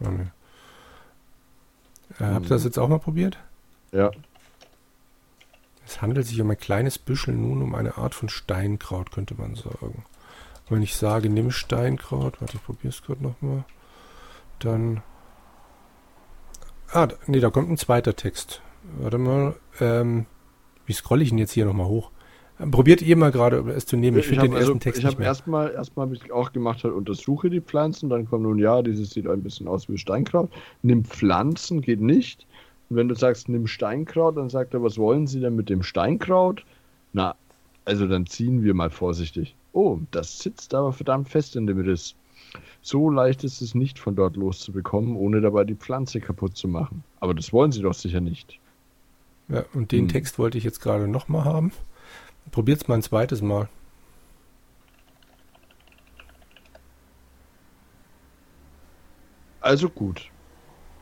Oh, 0.00 0.08
nee. 0.08 2.24
äh, 2.24 2.34
habt 2.34 2.46
ihr 2.46 2.50
das 2.50 2.64
jetzt 2.64 2.78
auch 2.78 2.88
mal 2.88 2.98
probiert? 2.98 3.38
Ja. 3.92 4.10
Es 5.86 6.00
handelt 6.00 6.26
sich 6.26 6.40
um 6.40 6.50
ein 6.50 6.58
kleines 6.58 6.98
Büschel, 6.98 7.34
nun 7.34 7.62
um 7.62 7.74
eine 7.74 7.98
Art 7.98 8.14
von 8.14 8.28
Steinkraut, 8.28 9.10
könnte 9.10 9.34
man 9.34 9.54
sagen. 9.54 10.04
Und 10.64 10.70
wenn 10.70 10.82
ich 10.82 10.96
sage, 10.96 11.28
nimm 11.28 11.50
Steinkraut, 11.50 12.40
warte, 12.40 12.56
ich 12.56 12.64
probiere 12.64 12.88
es 12.88 13.02
gerade 13.02 13.22
nochmal, 13.22 13.64
dann... 14.58 15.02
Ah, 16.92 17.08
nee, 17.26 17.40
da 17.40 17.50
kommt 17.50 17.70
ein 17.70 17.76
zweiter 17.76 18.14
Text. 18.14 18.62
Warte 18.98 19.18
mal, 19.18 19.56
ähm, 19.80 20.26
wie 20.86 20.92
scrolle 20.92 21.22
ich 21.22 21.30
denn 21.30 21.38
jetzt 21.38 21.52
hier 21.52 21.64
nochmal 21.64 21.86
hoch? 21.86 22.10
Probiert 22.70 23.02
ihr 23.02 23.16
mal 23.16 23.32
gerade 23.32 23.58
es 23.72 23.84
zu 23.84 23.96
nehmen. 23.96 24.18
Ich, 24.18 24.28
finde 24.28 24.42
den 24.42 24.54
also, 24.54 24.72
ersten 24.72 24.80
Text 24.80 25.00
Ich 25.00 25.06
habe 25.06 25.22
erstmal 25.24 25.72
erstmal 25.72 26.06
habe 26.06 26.14
ich 26.14 26.30
auch 26.30 26.52
gemacht, 26.52 26.84
halt 26.84 26.94
untersuche 26.94 27.50
die 27.50 27.60
Pflanzen, 27.60 28.08
dann 28.08 28.26
kommt 28.26 28.44
nun 28.44 28.58
ja, 28.58 28.80
dieses 28.82 29.10
sieht 29.10 29.26
ein 29.26 29.42
bisschen 29.42 29.66
aus 29.66 29.88
wie 29.88 29.98
Steinkraut. 29.98 30.50
Nimm 30.82 31.04
Pflanzen, 31.04 31.80
geht 31.80 32.00
nicht. 32.00 32.46
Und 32.88 32.96
wenn 32.96 33.08
du 33.08 33.16
sagst, 33.16 33.48
nimm 33.48 33.66
Steinkraut, 33.66 34.36
dann 34.36 34.50
sagt 34.50 34.74
er, 34.74 34.82
was 34.82 34.98
wollen 34.98 35.26
Sie 35.26 35.40
denn 35.40 35.56
mit 35.56 35.68
dem 35.68 35.82
Steinkraut? 35.82 36.64
Na, 37.12 37.34
also 37.84 38.06
dann 38.06 38.26
ziehen 38.26 38.62
wir 38.62 38.74
mal 38.74 38.90
vorsichtig. 38.90 39.56
Oh, 39.72 39.98
das 40.12 40.38
sitzt 40.38 40.74
aber 40.74 40.92
verdammt 40.92 41.28
fest 41.28 41.56
in 41.56 41.66
dem 41.66 41.80
Riss. 41.80 42.14
So 42.82 43.10
leicht 43.10 43.42
ist 43.42 43.62
es 43.62 43.74
nicht 43.74 43.98
von 43.98 44.14
dort 44.14 44.36
loszubekommen, 44.36 45.16
ohne 45.16 45.40
dabei 45.40 45.64
die 45.64 45.74
Pflanze 45.74 46.20
kaputt 46.20 46.56
zu 46.56 46.68
machen. 46.68 47.02
Aber 47.18 47.34
das 47.34 47.52
wollen 47.52 47.72
Sie 47.72 47.82
doch 47.82 47.94
sicher 47.94 48.20
nicht. 48.20 48.60
Ja, 49.48 49.64
und 49.74 49.90
den 49.90 50.02
hm. 50.02 50.08
Text 50.08 50.38
wollte 50.38 50.56
ich 50.56 50.64
jetzt 50.64 50.80
gerade 50.80 51.08
nochmal 51.08 51.44
haben. 51.44 51.72
Probiert's 52.50 52.86
mal 52.88 52.96
ein 52.96 53.02
zweites 53.02 53.42
Mal. 53.42 53.68
Also 59.60 59.88
gut. 59.88 60.30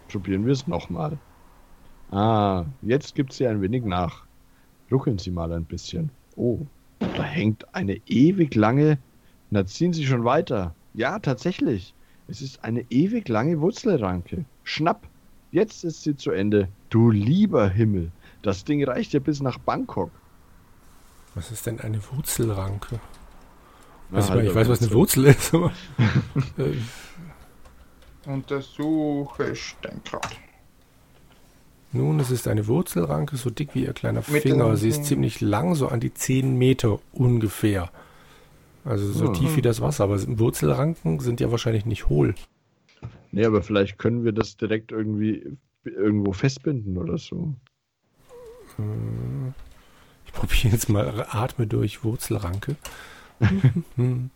Probieren 0.09 0.47
wir 0.47 0.53
es 0.53 0.67
nochmal. 0.67 1.19
Ah, 2.11 2.65
jetzt 2.83 3.15
gibt 3.15 3.33
sie 3.33 3.47
ein 3.47 3.61
wenig 3.61 3.85
nach. 3.85 4.25
Ruckeln 4.91 5.19
Sie 5.19 5.31
mal 5.31 5.53
ein 5.53 5.65
bisschen. 5.65 6.11
Oh, 6.37 6.61
da 7.01 7.23
hängt 7.23 7.75
eine 7.75 8.01
ewig 8.07 8.55
lange. 8.55 8.99
Na, 9.51 9.67
ziehen 9.67 9.93
Sie 9.93 10.07
schon 10.07 10.25
weiter. 10.25 10.75
Ja, 10.95 11.19
tatsächlich. 11.19 11.95
Es 12.29 12.41
ist 12.41 12.63
eine 12.63 12.85
ewig 12.91 13.29
lange 13.29 13.61
Wurzelranke. 13.61 14.45
Schnapp. 14.63 15.09
Jetzt 15.51 15.85
ist 15.85 16.03
sie 16.03 16.17
zu 16.17 16.31
Ende. 16.31 16.69
Du 16.89 17.11
lieber 17.11 17.69
Himmel. 17.69 18.13
Das 18.43 18.65
Ding 18.65 18.85
reicht 18.85 19.13
ja 19.13 19.21
bis 19.21 19.43
nach 19.43 19.59
Bangkok. 19.59 20.11
Was 21.35 21.51
ist 21.51 21.67
denn 21.67 21.81
eine 21.81 22.01
Wurzelranke? 22.12 23.01
Na, 24.11 24.19
also 24.19 24.31
halt 24.31 24.49
ich, 24.49 24.55
weiß, 24.55 24.69
was 24.69 24.83
eine 24.83 24.93
Wurzel 24.93 25.27
ist, 25.27 25.55
aber. 25.55 25.73
Untersuche 28.27 29.57
Steinkraut. 29.57 30.29
Nun, 31.93 32.21
es 32.21 32.31
ist 32.31 32.49
eine 32.49 32.67
Wurzelranke, 32.67 33.37
so 33.37 33.51
dick 33.51 33.75
wie 33.75 33.85
ihr 33.85 33.93
kleiner 33.93 34.23
Finger. 34.23 34.77
Sie 34.77 34.89
ist 34.89 35.05
ziemlich 35.05 35.41
lang, 35.41 35.75
so 35.75 35.89
an 35.89 36.01
die 36.01 36.15
10 36.15 36.57
Meter 36.57 37.01
ungefähr. 37.12 37.91
Also 38.85 39.11
so 39.12 39.29
mhm. 39.29 39.35
tief 39.35 39.57
wie 39.57 39.62
das 39.62 39.81
Wasser. 39.81 40.05
Aber 40.05 40.19
Wurzelranken 40.39 41.21
sind 41.21 41.41
ja 41.41 41.51
wahrscheinlich 41.51 41.85
nicht 41.85 42.09
hohl. 42.09 42.35
Nee, 43.31 43.45
aber 43.45 43.62
vielleicht 43.62 43.99
können 43.99 44.25
wir 44.25 44.33
das 44.33 44.57
direkt 44.57 44.93
irgendwie 44.93 45.57
irgendwo 45.85 46.33
festbinden 46.33 46.99
oder 46.99 47.19
so. 47.19 47.55
Hm. 48.77 49.55
Ich 50.33 50.39
probiere 50.39 50.69
jetzt 50.69 50.89
mal 50.89 51.27
Atme 51.31 51.67
durch 51.67 52.05
Wurzelranke. 52.05 52.77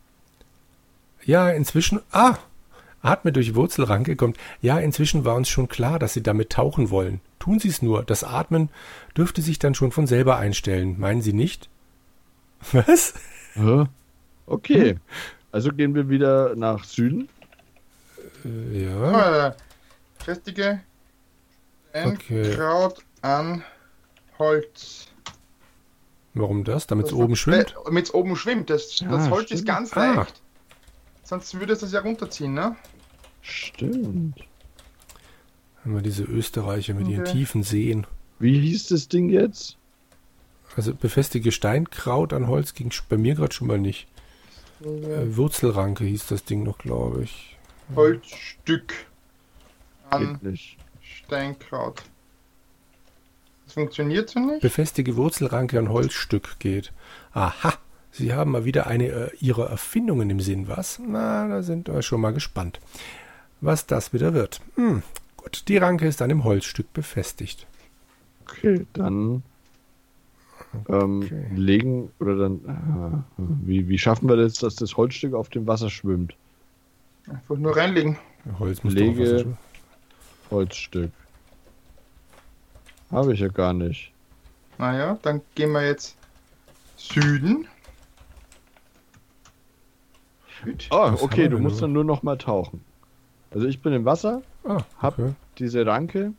ja, 1.25 1.49
inzwischen. 1.49 2.01
Ah! 2.11 2.37
Atme 3.01 3.31
durch 3.31 3.55
Wurzelranke 3.55 4.15
kommt. 4.15 4.37
Ja, 4.61 4.79
inzwischen 4.79 5.23
war 5.23 5.35
uns 5.35 5.49
schon 5.49 5.67
klar, 5.67 5.99
dass 5.99 6.13
Sie 6.13 6.23
damit 6.23 6.49
tauchen 6.51 6.89
wollen. 6.89 7.21
Tun 7.39 7.59
Sie 7.59 7.69
es 7.69 7.81
nur. 7.81 8.03
Das 8.03 8.23
Atmen 8.23 8.69
dürfte 9.15 9.41
sich 9.41 9.59
dann 9.59 9.75
schon 9.75 9.91
von 9.91 10.07
selber 10.07 10.37
einstellen. 10.37 10.99
Meinen 10.99 11.21
Sie 11.21 11.33
nicht? 11.33 11.69
Was? 12.71 13.13
Okay. 14.45 14.91
Hm? 14.91 14.99
Also 15.51 15.71
gehen 15.71 15.95
wir 15.95 16.09
wieder 16.09 16.55
nach 16.55 16.83
Süden. 16.83 17.29
Äh, 18.43 18.85
ja. 18.85 19.55
Festige 20.19 20.81
okay. 22.05 22.55
Kraut 22.55 23.03
an 23.21 23.63
Holz. 24.39 25.07
Warum 26.39 26.63
das? 26.63 26.87
Damit 26.87 27.07
es 27.07 27.13
oben 27.13 27.35
schwimmt? 27.35 27.75
Damit 27.85 28.05
es 28.05 28.13
oben 28.13 28.35
schwimmt. 28.35 28.69
Das, 28.69 28.99
ja, 28.99 29.09
das 29.09 29.29
Holz 29.29 29.45
stimmt. 29.47 29.59
ist 29.59 29.65
ganz 29.67 29.93
ah. 29.93 30.15
leicht. 30.15 30.41
Sonst 31.23 31.59
würde 31.59 31.73
es 31.73 31.79
das 31.79 31.91
ja 31.91 32.01
runterziehen, 32.01 32.53
ne? 32.53 32.75
Stimmt. 33.41 34.39
Haben 35.83 35.95
wir 35.95 36.01
diese 36.01 36.23
Österreicher 36.23 36.93
mit 36.93 37.05
okay. 37.05 37.13
ihren 37.13 37.25
tiefen 37.25 37.63
Seen. 37.63 38.07
Wie 38.39 38.59
hieß 38.59 38.87
das 38.87 39.07
Ding 39.07 39.29
jetzt? 39.29 39.77
Also 40.75 40.93
befestige 40.93 41.51
Steinkraut 41.51 42.33
an 42.33 42.47
Holz 42.47 42.73
ging 42.73 42.91
bei 43.09 43.17
mir 43.17 43.35
gerade 43.35 43.53
schon 43.53 43.67
mal 43.67 43.79
nicht. 43.79 44.07
Äh, 44.81 45.35
Wurzelranke 45.35 46.03
hieß 46.03 46.27
das 46.27 46.43
Ding 46.43 46.63
noch, 46.63 46.77
glaube 46.77 47.23
ich. 47.23 47.57
Holzstück 47.95 48.93
an 50.09 50.39
Steinkraut. 51.01 52.03
Das 53.67 53.73
funktioniert 53.73 54.29
so 54.29 54.39
nicht? 54.39 54.61
Befestige 54.61 55.17
Wurzelranke 55.17 55.77
an 55.77 55.89
Holzstück 55.89 56.57
geht. 56.59 56.93
Aha, 57.33 57.73
Sie 58.11 58.33
haben 58.33 58.51
mal 58.51 58.63
wieder 58.63 58.87
eine 58.87 59.07
äh, 59.07 59.35
Ihrer 59.39 59.69
Erfindungen 59.69 60.29
im 60.29 60.39
Sinn, 60.39 60.69
was? 60.69 60.99
Na, 61.05 61.49
da 61.49 61.61
sind 61.61 61.89
wir 61.89 62.01
schon 62.01 62.21
mal 62.21 62.31
gespannt, 62.31 62.79
was 63.59 63.85
das 63.85 64.13
wieder 64.13 64.33
wird. 64.33 64.61
Hm, 64.75 65.03
gut, 65.35 65.65
die 65.67 65.77
Ranke 65.77 66.07
ist 66.07 66.21
an 66.21 66.29
dem 66.29 66.45
Holzstück 66.45 66.93
befestigt. 66.93 67.67
Okay, 68.43 68.87
dann 68.93 69.43
ähm, 70.87 71.23
okay. 71.23 71.45
legen 71.53 72.09
oder 72.19 72.37
dann. 72.37 73.23
Äh, 73.37 73.43
wie, 73.67 73.89
wie 73.89 73.97
schaffen 73.97 74.29
wir 74.29 74.37
das, 74.37 74.53
dass 74.53 74.77
das 74.77 74.95
Holzstück 74.95 75.33
auf 75.33 75.49
dem 75.49 75.67
Wasser 75.67 75.89
schwimmt? 75.89 76.35
Einfach 77.27 77.57
nur 77.57 77.75
reinlegen. 77.75 78.17
Holz 78.59 78.81
muss 78.85 78.93
Lege 78.93 79.57
Holzstück. 80.49 81.11
Habe 83.11 83.33
ich 83.33 83.39
ja 83.39 83.47
gar 83.47 83.73
nicht. 83.73 84.11
Naja, 84.77 85.17
dann 85.21 85.41
gehen 85.55 85.71
wir 85.71 85.85
jetzt 85.85 86.17
Süden. 86.97 87.67
Oh, 90.91 91.13
okay, 91.21 91.47
du 91.47 91.59
musst 91.59 91.81
dann 91.81 91.93
nur 91.93 92.03
noch 92.03 92.23
mal 92.23 92.37
tauchen. 92.37 92.83
Also 93.51 93.67
ich 93.67 93.81
bin 93.81 93.93
im 93.93 94.05
Wasser, 94.05 94.41
ah, 94.65 94.75
okay. 94.75 94.83
hab 94.99 95.35
diese 95.57 95.85
Ranke, 95.85 96.33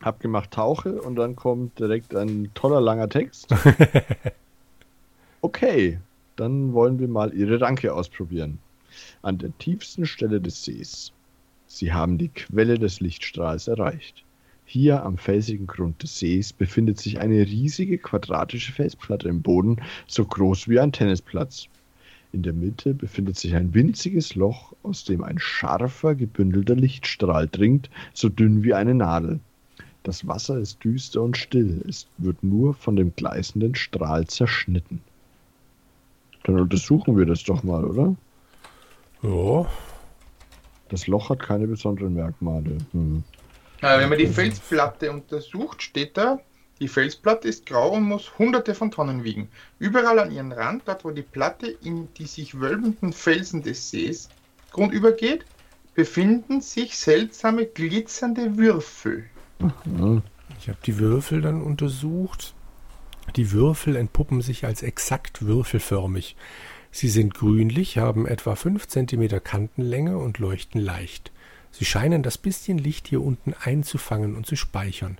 hab 0.00 0.20
gemacht 0.20 0.50
Tauche 0.52 1.00
und 1.02 1.16
dann 1.16 1.36
kommt 1.36 1.78
direkt 1.78 2.14
ein 2.14 2.50
toller 2.54 2.80
langer 2.80 3.08
Text. 3.08 3.48
okay, 5.42 6.00
dann 6.36 6.72
wollen 6.72 6.98
wir 6.98 7.08
mal 7.08 7.34
ihre 7.34 7.60
Ranke 7.60 7.92
ausprobieren. 7.92 8.58
An 9.22 9.38
der 9.38 9.56
tiefsten 9.58 10.06
Stelle 10.06 10.40
des 10.40 10.64
Sees. 10.64 11.12
Sie 11.66 11.92
haben 11.92 12.18
die 12.18 12.28
Quelle 12.28 12.78
des 12.78 13.00
Lichtstrahls 13.00 13.68
erreicht. 13.68 14.24
Hier 14.72 15.02
am 15.02 15.18
felsigen 15.18 15.66
Grund 15.66 16.00
des 16.00 16.20
Sees 16.20 16.52
befindet 16.52 17.00
sich 17.00 17.18
eine 17.18 17.40
riesige 17.40 17.98
quadratische 17.98 18.70
Felsplatte 18.70 19.28
im 19.28 19.42
Boden, 19.42 19.78
so 20.06 20.24
groß 20.24 20.68
wie 20.68 20.78
ein 20.78 20.92
Tennisplatz. 20.92 21.66
In 22.32 22.44
der 22.44 22.52
Mitte 22.52 22.94
befindet 22.94 23.36
sich 23.36 23.56
ein 23.56 23.74
winziges 23.74 24.36
Loch, 24.36 24.72
aus 24.84 25.02
dem 25.02 25.24
ein 25.24 25.40
scharfer, 25.40 26.14
gebündelter 26.14 26.76
Lichtstrahl 26.76 27.48
dringt, 27.48 27.90
so 28.14 28.28
dünn 28.28 28.62
wie 28.62 28.72
eine 28.72 28.94
Nadel. 28.94 29.40
Das 30.04 30.28
Wasser 30.28 30.58
ist 30.58 30.84
düster 30.84 31.22
und 31.22 31.36
still, 31.36 31.82
es 31.88 32.06
wird 32.18 32.44
nur 32.44 32.74
von 32.74 32.94
dem 32.94 33.12
gleißenden 33.16 33.74
Strahl 33.74 34.28
zerschnitten. 34.28 35.00
Dann 36.44 36.60
untersuchen 36.60 37.18
wir 37.18 37.26
das 37.26 37.42
doch 37.42 37.64
mal, 37.64 37.84
oder? 37.84 38.14
Ja. 39.24 39.68
Das 40.90 41.08
Loch 41.08 41.28
hat 41.28 41.40
keine 41.40 41.66
besonderen 41.66 42.14
Merkmale. 42.14 42.78
Hm. 42.92 43.24
Wenn 43.80 44.08
man 44.08 44.18
die 44.18 44.26
Felsplatte 44.26 45.10
untersucht, 45.10 45.82
steht 45.82 46.16
da, 46.16 46.38
die 46.80 46.88
Felsplatte 46.88 47.46
ist 47.46 47.66
grau 47.66 47.92
und 47.92 48.04
muss 48.04 48.38
hunderte 48.38 48.74
von 48.74 48.90
Tonnen 48.90 49.22
wiegen. 49.22 49.48
Überall 49.78 50.18
an 50.18 50.30
ihrem 50.30 50.50
Rand, 50.50 50.82
dort 50.86 51.04
wo 51.04 51.10
die 51.10 51.22
Platte 51.22 51.66
in 51.66 52.08
die 52.14 52.26
sich 52.26 52.58
wölbenden 52.58 53.12
Felsen 53.12 53.62
des 53.62 53.90
Sees 53.90 54.30
grundübergeht, 54.72 55.44
befinden 55.94 56.62
sich 56.62 56.96
seltsame 56.96 57.66
glitzernde 57.66 58.56
Würfel. 58.56 59.24
Ich 60.58 60.68
habe 60.68 60.78
die 60.86 60.98
Würfel 60.98 61.42
dann 61.42 61.60
untersucht. 61.60 62.54
Die 63.36 63.52
Würfel 63.52 63.96
entpuppen 63.96 64.40
sich 64.40 64.64
als 64.64 64.82
exakt 64.82 65.44
würfelförmig. 65.44 66.36
Sie 66.90 67.08
sind 67.08 67.34
grünlich, 67.34 67.98
haben 67.98 68.26
etwa 68.26 68.56
5 68.56 68.88
cm 68.88 69.44
Kantenlänge 69.44 70.16
und 70.16 70.38
leuchten 70.38 70.80
leicht. 70.80 71.30
Sie 71.70 71.84
scheinen 71.84 72.22
das 72.22 72.38
bisschen 72.38 72.78
Licht 72.78 73.08
hier 73.08 73.22
unten 73.22 73.54
einzufangen 73.62 74.36
und 74.36 74.46
zu 74.46 74.56
speichern. 74.56 75.18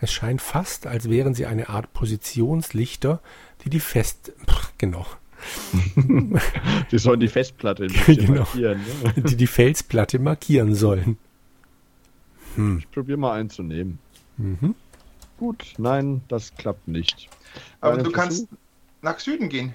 Es 0.00 0.12
scheint 0.12 0.42
fast, 0.42 0.86
als 0.86 1.08
wären 1.08 1.34
sie 1.34 1.46
eine 1.46 1.68
Art 1.68 1.92
Positionslichter, 1.92 3.20
die 3.64 3.70
die 3.70 3.80
Fest... 3.80 4.32
Genau. 4.78 5.06
die 6.90 6.98
sollen 6.98 7.20
die 7.20 7.28
Festplatte 7.28 7.86
genau. 8.06 8.40
markieren. 8.40 8.80
Ne? 9.04 9.22
Die 9.22 9.36
die 9.36 9.46
Felsplatte 9.46 10.18
markieren 10.18 10.74
sollen. 10.74 11.18
Hm. 12.56 12.78
Ich 12.78 12.90
probiere 12.90 13.18
mal 13.18 13.38
einen 13.38 13.50
zu 13.50 13.62
nehmen. 13.62 13.98
Mhm. 14.36 14.74
Gut, 15.38 15.74
nein, 15.78 16.22
das 16.28 16.54
klappt 16.54 16.86
nicht. 16.86 17.28
Aber 17.80 17.94
Eine 17.94 18.02
du 18.04 18.10
Versuch? 18.10 18.24
kannst 18.24 18.48
nach 19.02 19.18
Süden 19.18 19.48
gehen. 19.48 19.74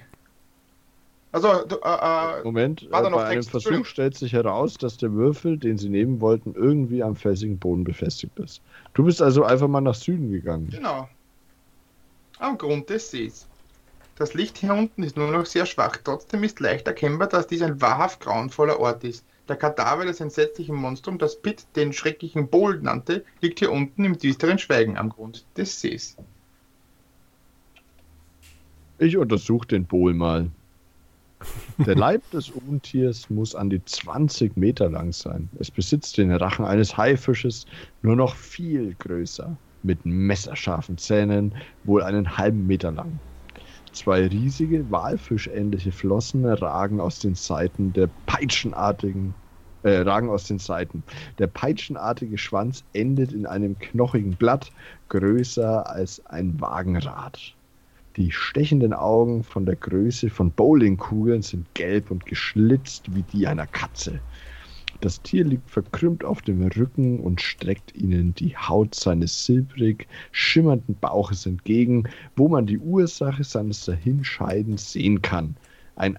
Also, 1.44 1.76
äh, 1.76 2.40
äh 2.40 2.44
Moment, 2.44 2.82
äh, 2.82 2.86
bei 2.86 3.26
einem 3.26 3.42
Versuch 3.42 3.86
stellt 3.86 4.16
sich 4.16 4.32
heraus, 4.32 4.74
dass 4.74 4.96
der 4.96 5.12
Würfel, 5.12 5.56
den 5.56 5.78
sie 5.78 5.88
nehmen 5.88 6.20
wollten, 6.20 6.54
irgendwie 6.54 7.02
am 7.02 7.14
felsigen 7.14 7.58
Boden 7.58 7.84
befestigt 7.84 8.38
ist. 8.38 8.60
Du 8.94 9.04
bist 9.04 9.22
also 9.22 9.44
einfach 9.44 9.68
mal 9.68 9.80
nach 9.80 9.94
Süden 9.94 10.32
gegangen. 10.32 10.68
Genau. 10.70 11.08
Am 12.38 12.58
Grund 12.58 12.90
des 12.90 13.10
Sees. 13.10 13.46
Das 14.16 14.34
Licht 14.34 14.58
hier 14.58 14.74
unten 14.74 15.04
ist 15.04 15.16
nur 15.16 15.30
noch 15.30 15.46
sehr 15.46 15.64
schwach. 15.64 15.96
Trotzdem 16.02 16.42
ist 16.42 16.58
leicht 16.58 16.88
erkennbar, 16.88 17.28
dass 17.28 17.46
dies 17.46 17.62
ein 17.62 17.80
wahrhaft 17.80 18.20
grauenvoller 18.20 18.80
Ort 18.80 19.04
ist. 19.04 19.24
Der 19.48 19.56
Kadaver 19.56 20.04
des 20.04 20.20
entsetzlichen 20.20 20.74
Monstrum, 20.74 21.18
das 21.18 21.40
Pitt 21.40 21.64
den 21.76 21.92
schrecklichen 21.92 22.48
Bowl 22.48 22.80
nannte, 22.80 23.24
liegt 23.40 23.60
hier 23.60 23.70
unten 23.70 24.04
im 24.04 24.18
düsteren 24.18 24.58
Schweigen 24.58 24.98
am 24.98 25.08
Grund 25.10 25.46
des 25.56 25.80
Sees. 25.80 26.16
Ich 28.98 29.16
untersuche 29.16 29.68
den 29.68 29.86
Bowl 29.86 30.12
mal. 30.12 30.50
Der 31.86 31.94
Leib 31.94 32.28
des 32.30 32.50
Untiers 32.50 33.30
muss 33.30 33.54
an 33.54 33.70
die 33.70 33.84
20 33.84 34.56
Meter 34.56 34.90
lang 34.90 35.12
sein. 35.12 35.48
Es 35.58 35.70
besitzt 35.70 36.18
den 36.18 36.32
Rachen 36.32 36.64
eines 36.64 36.96
Haifisches, 36.96 37.66
nur 38.02 38.16
noch 38.16 38.34
viel 38.34 38.94
größer, 38.98 39.56
mit 39.82 40.04
messerscharfen 40.04 40.98
Zähnen, 40.98 41.54
wohl 41.84 42.02
einen 42.02 42.36
halben 42.36 42.66
Meter 42.66 42.90
lang. 42.90 43.18
Zwei 43.92 44.26
riesige, 44.26 44.90
walfischähnliche 44.90 45.92
Flossen 45.92 46.44
ragen 46.44 47.00
aus 47.00 47.20
den 47.20 47.34
Seiten 47.34 47.92
der 47.92 48.08
peitschenartigen 48.26 49.34
äh, 49.82 49.98
ragen 49.98 50.28
aus 50.28 50.44
den 50.44 50.58
Seiten. 50.58 51.02
Der 51.38 51.46
peitschenartige 51.46 52.36
Schwanz 52.36 52.84
endet 52.92 53.32
in 53.32 53.46
einem 53.46 53.78
knochigen 53.78 54.32
Blatt, 54.32 54.70
größer 55.08 55.88
als 55.88 56.24
ein 56.26 56.60
Wagenrad. 56.60 57.54
Die 58.18 58.32
stechenden 58.32 58.92
Augen 58.92 59.44
von 59.44 59.64
der 59.64 59.76
Größe 59.76 60.28
von 60.28 60.50
Bowlingkugeln 60.50 61.42
sind 61.42 61.72
gelb 61.74 62.10
und 62.10 62.26
geschlitzt 62.26 63.14
wie 63.14 63.22
die 63.22 63.46
einer 63.46 63.68
Katze. 63.68 64.18
Das 65.00 65.22
Tier 65.22 65.44
liegt 65.44 65.70
verkrümmt 65.70 66.24
auf 66.24 66.42
dem 66.42 66.66
Rücken 66.66 67.20
und 67.20 67.40
streckt 67.40 67.94
ihnen 67.94 68.34
die 68.34 68.56
Haut 68.56 68.96
seines 68.96 69.46
silbrig 69.46 70.08
schimmernden 70.32 70.96
Bauches 71.00 71.46
entgegen, 71.46 72.08
wo 72.34 72.48
man 72.48 72.66
die 72.66 72.78
Ursache 72.78 73.44
seines 73.44 73.84
Dahinscheidens 73.84 74.90
sehen 74.90 75.22
kann. 75.22 75.54
Ein 75.94 76.18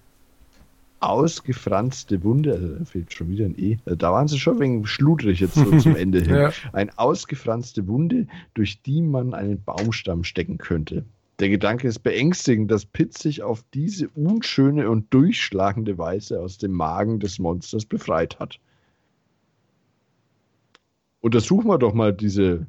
ausgefranste 1.00 2.24
Wunde, 2.24 2.54
also 2.54 2.68
da 2.76 2.84
fehlt 2.86 3.12
schon 3.12 3.28
wieder 3.28 3.44
ein 3.44 3.58
E, 3.58 3.76
also 3.84 3.96
da 3.96 4.10
waren 4.10 4.26
sie 4.26 4.38
schon 4.38 4.58
wegen 4.58 4.86
schludrig 4.86 5.40
jetzt 5.40 5.56
so 5.56 5.76
zum 5.76 5.96
Ende 5.96 6.22
hin. 6.22 6.34
Ja. 6.34 6.52
Ein 6.72 6.88
ausgefranste 6.96 7.86
Wunde, 7.86 8.26
durch 8.54 8.80
die 8.80 9.02
man 9.02 9.34
einen 9.34 9.62
Baumstamm 9.62 10.24
stecken 10.24 10.56
könnte. 10.56 11.04
Der 11.40 11.48
Gedanke 11.48 11.88
ist 11.88 12.00
beängstigend, 12.00 12.70
dass 12.70 12.84
Pitt 12.84 13.16
sich 13.16 13.42
auf 13.42 13.64
diese 13.72 14.10
unschöne 14.10 14.90
und 14.90 15.12
durchschlagende 15.12 15.96
Weise 15.96 16.38
aus 16.38 16.58
dem 16.58 16.72
Magen 16.72 17.18
des 17.18 17.38
Monsters 17.38 17.86
befreit 17.86 18.38
hat. 18.38 18.60
Untersuchen 21.20 21.66
wir 21.66 21.78
doch 21.78 21.94
mal 21.94 22.12
diese. 22.12 22.66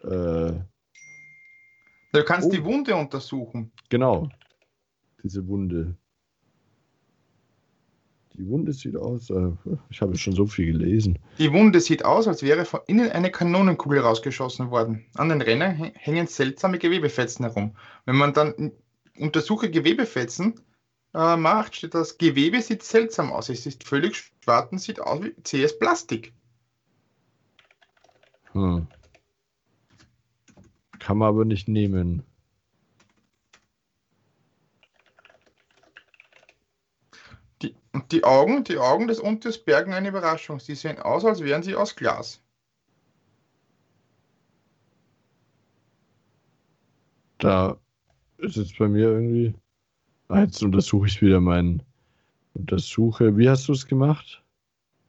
Äh, 0.00 0.52
du 2.12 2.24
kannst 2.24 2.48
oh, 2.48 2.50
die 2.50 2.64
Wunde 2.64 2.96
untersuchen. 2.96 3.70
Genau. 3.90 4.30
Diese 5.22 5.46
Wunde. 5.46 5.94
Die 8.38 8.46
Wunde 8.46 8.72
sieht 8.72 8.96
aus, 8.96 9.30
äh, 9.30 9.50
ich 9.90 10.00
habe 10.00 10.16
schon 10.16 10.32
so 10.32 10.46
viel 10.46 10.72
gelesen. 10.72 11.18
Die 11.38 11.52
Wunde 11.52 11.80
sieht 11.80 12.04
aus, 12.04 12.28
als 12.28 12.44
wäre 12.44 12.64
von 12.64 12.80
innen 12.86 13.10
eine 13.10 13.32
Kanonenkugel 13.32 13.98
rausgeschossen 13.98 14.70
worden. 14.70 15.04
An 15.16 15.28
den 15.28 15.42
Rändern 15.42 15.90
hängen 15.94 16.28
seltsame 16.28 16.78
Gewebefetzen 16.78 17.44
herum. 17.44 17.74
Wenn 18.04 18.14
man 18.14 18.34
dann 18.34 18.70
untersuche 19.18 19.72
Gewebefetzen 19.72 20.54
äh, 21.14 21.36
macht, 21.36 21.74
steht 21.74 21.94
das 21.94 22.16
Gewebe 22.16 22.62
sieht 22.62 22.84
seltsam 22.84 23.32
aus. 23.32 23.48
Es 23.48 23.66
ist 23.66 23.82
völlig 23.82 24.32
schwarz 24.40 24.70
und 24.70 24.78
sieht 24.78 25.00
aus 25.00 25.20
wie 25.24 25.34
zähes 25.42 25.76
Plastik. 25.76 26.32
Hm. 28.52 28.86
Kann 31.00 31.18
man 31.18 31.28
aber 31.28 31.44
nicht 31.44 31.66
nehmen. 31.66 32.22
Die 37.62 38.24
Augen, 38.24 38.64
die 38.64 38.78
Augen 38.78 39.08
des 39.08 39.18
Untiers 39.18 39.58
bergen 39.58 39.92
eine 39.92 40.08
Überraschung. 40.08 40.60
Sie 40.60 40.74
sehen 40.74 40.98
aus, 40.98 41.24
als 41.24 41.42
wären 41.42 41.62
sie 41.62 41.74
aus 41.74 41.96
Glas. 41.96 42.40
Da 47.38 47.76
ist 48.38 48.56
jetzt 48.56 48.78
bei 48.78 48.88
mir 48.88 49.08
irgendwie. 49.08 49.54
Ah, 50.28 50.40
jetzt 50.40 50.62
untersuche 50.62 51.06
ich 51.06 51.22
wieder 51.22 51.40
meinen. 51.40 51.82
Untersuche. 52.54 53.36
Wie 53.36 53.48
hast 53.48 53.68
du 53.68 53.72
es 53.72 53.86
gemacht? 53.86 54.42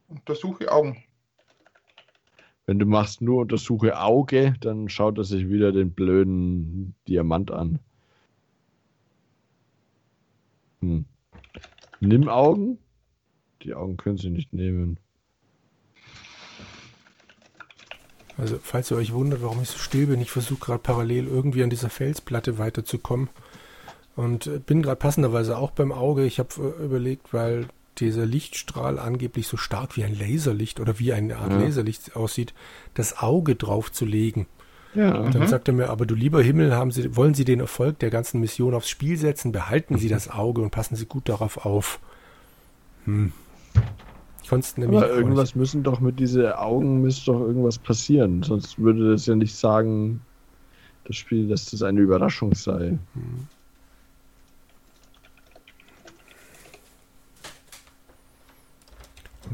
Untersuche 0.07 0.71
Augen. 0.71 1.03
Wenn 2.65 2.79
du 2.79 2.85
machst 2.85 3.21
nur 3.21 3.41
Untersuche 3.41 3.99
Auge, 3.99 4.53
dann 4.61 4.89
schaut 4.89 5.17
er 5.17 5.23
sich 5.23 5.49
wieder 5.49 5.71
den 5.71 5.91
blöden 5.91 6.95
Diamant 7.07 7.51
an. 7.51 7.79
Hm. 10.81 11.05
Nimm 11.99 12.29
Augen. 12.29 12.77
Die 13.63 13.73
Augen 13.73 13.97
können 13.97 14.17
sie 14.17 14.29
nicht 14.29 14.53
nehmen. 14.53 14.99
Also, 18.37 18.57
falls 18.61 18.89
ihr 18.89 18.97
euch 18.97 19.11
wundert, 19.11 19.41
warum 19.41 19.61
ich 19.61 19.69
so 19.69 19.77
still 19.77 20.07
bin, 20.07 20.21
ich 20.21 20.31
versuche 20.31 20.59
gerade 20.59 20.79
parallel 20.79 21.27
irgendwie 21.27 21.61
an 21.61 21.69
dieser 21.69 21.89
Felsplatte 21.89 22.57
weiterzukommen. 22.57 23.29
Und 24.15 24.47
äh, 24.47 24.59
bin 24.59 24.81
gerade 24.81 24.95
passenderweise 24.95 25.57
auch 25.57 25.71
beim 25.71 25.91
Auge. 25.91 26.25
Ich 26.25 26.39
habe 26.39 26.49
äh, 26.79 26.85
überlegt, 26.85 27.33
weil 27.33 27.67
dieser 27.97 28.25
Lichtstrahl 28.25 28.97
angeblich 28.97 29.47
so 29.47 29.57
stark 29.57 29.97
wie 29.97 30.05
ein 30.05 30.17
Laserlicht 30.17 30.79
oder 30.79 30.99
wie 30.99 31.11
eine 31.11 31.37
Art 31.37 31.51
ja. 31.51 31.59
Laserlicht 31.59 32.15
aussieht, 32.15 32.53
das 32.93 33.17
Auge 33.17 33.55
drauf 33.55 33.91
zu 33.91 34.05
legen. 34.05 34.47
Ja, 34.95 35.15
und 35.17 35.35
dann 35.35 35.43
mhm. 35.43 35.47
sagt 35.47 35.67
er 35.67 35.73
mir, 35.73 35.89
aber 35.89 36.05
du 36.05 36.15
lieber 36.15 36.41
Himmel, 36.41 36.75
haben 36.75 36.91
Sie, 36.91 37.15
wollen 37.15 37.35
Sie 37.35 37.45
den 37.45 37.59
Erfolg 37.59 37.99
der 37.99 38.09
ganzen 38.09 38.39
Mission 38.39 38.73
aufs 38.73 38.89
Spiel 38.89 39.17
setzen, 39.17 39.51
behalten 39.51 39.97
Sie 39.97 40.09
das 40.09 40.29
Auge 40.29 40.61
und 40.61 40.71
passen 40.71 40.95
Sie 40.95 41.05
gut 41.05 41.29
darauf 41.29 41.63
auf. 41.65 41.99
Hm. 43.05 43.31
Ich 44.41 44.51
aber 44.51 45.09
irgendwas 45.09 45.49
nicht. 45.49 45.57
müssen 45.57 45.83
doch 45.83 45.99
mit 45.99 46.19
diesen 46.19 46.47
Augen 46.47 47.01
müsste 47.01 47.31
doch 47.31 47.39
irgendwas 47.39 47.77
passieren, 47.77 48.41
sonst 48.41 48.79
würde 48.79 49.11
das 49.11 49.27
ja 49.27 49.35
nicht 49.35 49.55
sagen, 49.55 50.21
das 51.03 51.17
Spiel, 51.17 51.47
dass 51.47 51.69
das 51.69 51.83
eine 51.83 51.99
Überraschung 51.99 52.55
sei. 52.55 52.97
Hm. 53.13 53.47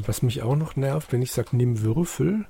was 0.07 0.21
mich 0.21 0.41
auch 0.41 0.55
noch 0.55 0.75
nervt, 0.75 1.11
wenn 1.11 1.21
ich 1.21 1.31
sage, 1.31 1.55
nimm 1.55 1.81
Würfel, 1.81 2.45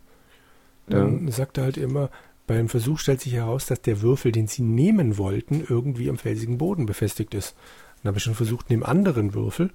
dann 0.87 1.27
ja. 1.27 1.31
sagt 1.31 1.57
er 1.57 1.65
halt 1.65 1.77
immer, 1.77 2.09
beim 2.47 2.69
Versuch 2.69 2.99
stellt 2.99 3.21
sich 3.21 3.33
heraus, 3.33 3.65
dass 3.65 3.81
der 3.81 4.01
Würfel, 4.01 4.31
den 4.31 4.47
sie 4.47 4.61
nehmen 4.61 5.17
wollten, 5.17 5.65
irgendwie 5.67 6.09
am 6.09 6.17
felsigen 6.17 6.57
Boden 6.57 6.85
befestigt 6.85 7.33
ist. 7.33 7.55
Dann 8.01 8.09
habe 8.09 8.17
ich 8.19 8.23
schon 8.23 8.35
versucht, 8.35 8.69
neben 8.69 8.83
anderen 8.83 9.33
Würfel, 9.33 9.71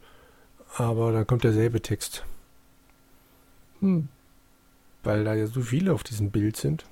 aber 0.77 1.13
dann 1.13 1.27
kommt 1.27 1.43
derselbe 1.43 1.83
Text. 1.83 2.25
Hm. 3.81 4.09
Weil 5.03 5.25
da 5.25 5.35
ja 5.35 5.47
so 5.47 5.63
viele 5.63 5.93
auf 5.93 6.05
diesem 6.05 6.31
Bild 6.31 6.57
sind. 6.57 6.85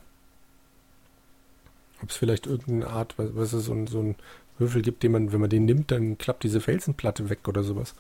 Ob 2.03 2.11
es 2.11 2.17
vielleicht 2.17 2.47
irgendeine 2.47 2.89
Art, 2.89 3.19
was, 3.19 3.35
was 3.35 3.53
es 3.53 3.67
so 3.67 3.73
ein, 3.73 3.87
so 3.87 4.01
ein 4.01 4.17
Würfel 4.59 4.83
gibt, 4.83 5.03
den 5.03 5.13
man, 5.13 5.33
wenn 5.33 5.41
man 5.41 5.51
den 5.51 5.65
nimmt, 5.65 5.91
dann 5.91 6.19
klappt 6.19 6.43
diese 6.43 6.61
Felsenplatte 6.61 7.29
weg 7.29 7.47
oder 7.47 7.63
sowas. 7.63 7.95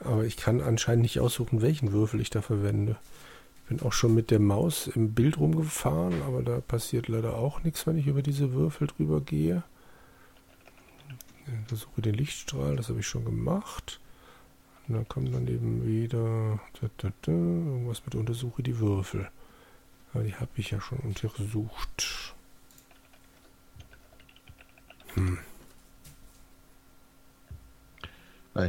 Aber 0.00 0.24
ich 0.24 0.36
kann 0.36 0.60
anscheinend 0.60 1.02
nicht 1.02 1.20
aussuchen, 1.20 1.62
welchen 1.62 1.92
Würfel 1.92 2.20
ich 2.20 2.30
da 2.30 2.42
verwende. 2.42 2.96
Bin 3.72 3.80
auch 3.86 3.94
schon 3.94 4.14
mit 4.14 4.30
der 4.30 4.38
Maus 4.38 4.86
im 4.86 5.14
Bild 5.14 5.38
rumgefahren, 5.38 6.20
aber 6.26 6.42
da 6.42 6.60
passiert 6.60 7.08
leider 7.08 7.38
auch 7.38 7.62
nichts, 7.62 7.86
wenn 7.86 7.96
ich 7.96 8.06
über 8.06 8.20
diese 8.20 8.52
Würfel 8.52 8.86
drüber 8.86 9.22
gehe. 9.22 9.62
Ich 11.46 11.68
versuche 11.68 12.02
den 12.02 12.12
Lichtstrahl, 12.12 12.76
das 12.76 12.90
habe 12.90 13.00
ich 13.00 13.06
schon 13.06 13.24
gemacht. 13.24 13.98
Und 14.86 14.96
dann 14.96 15.08
kommt 15.08 15.34
dann 15.34 15.48
eben 15.48 15.86
wieder 15.86 16.60
da, 16.82 16.90
da, 16.98 17.12
da, 17.22 17.32
irgendwas 17.32 18.04
mit 18.04 18.14
untersuche 18.14 18.62
die 18.62 18.78
Würfel. 18.78 19.30
Aber 20.12 20.22
die 20.22 20.34
habe 20.34 20.50
ich 20.56 20.70
ja 20.70 20.78
schon 20.78 20.98
untersucht. 20.98 22.34
Hm. 25.14 25.38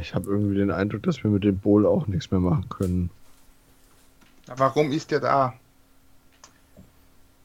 Ich 0.00 0.14
habe 0.14 0.30
irgendwie 0.30 0.56
den 0.56 0.70
Eindruck, 0.70 1.02
dass 1.02 1.22
wir 1.22 1.30
mit 1.30 1.44
dem 1.44 1.58
Bowl 1.58 1.84
auch 1.84 2.06
nichts 2.06 2.30
mehr 2.30 2.40
machen 2.40 2.70
können. 2.70 3.10
Warum 4.46 4.92
ist 4.92 5.10
der 5.10 5.20
da? 5.20 5.54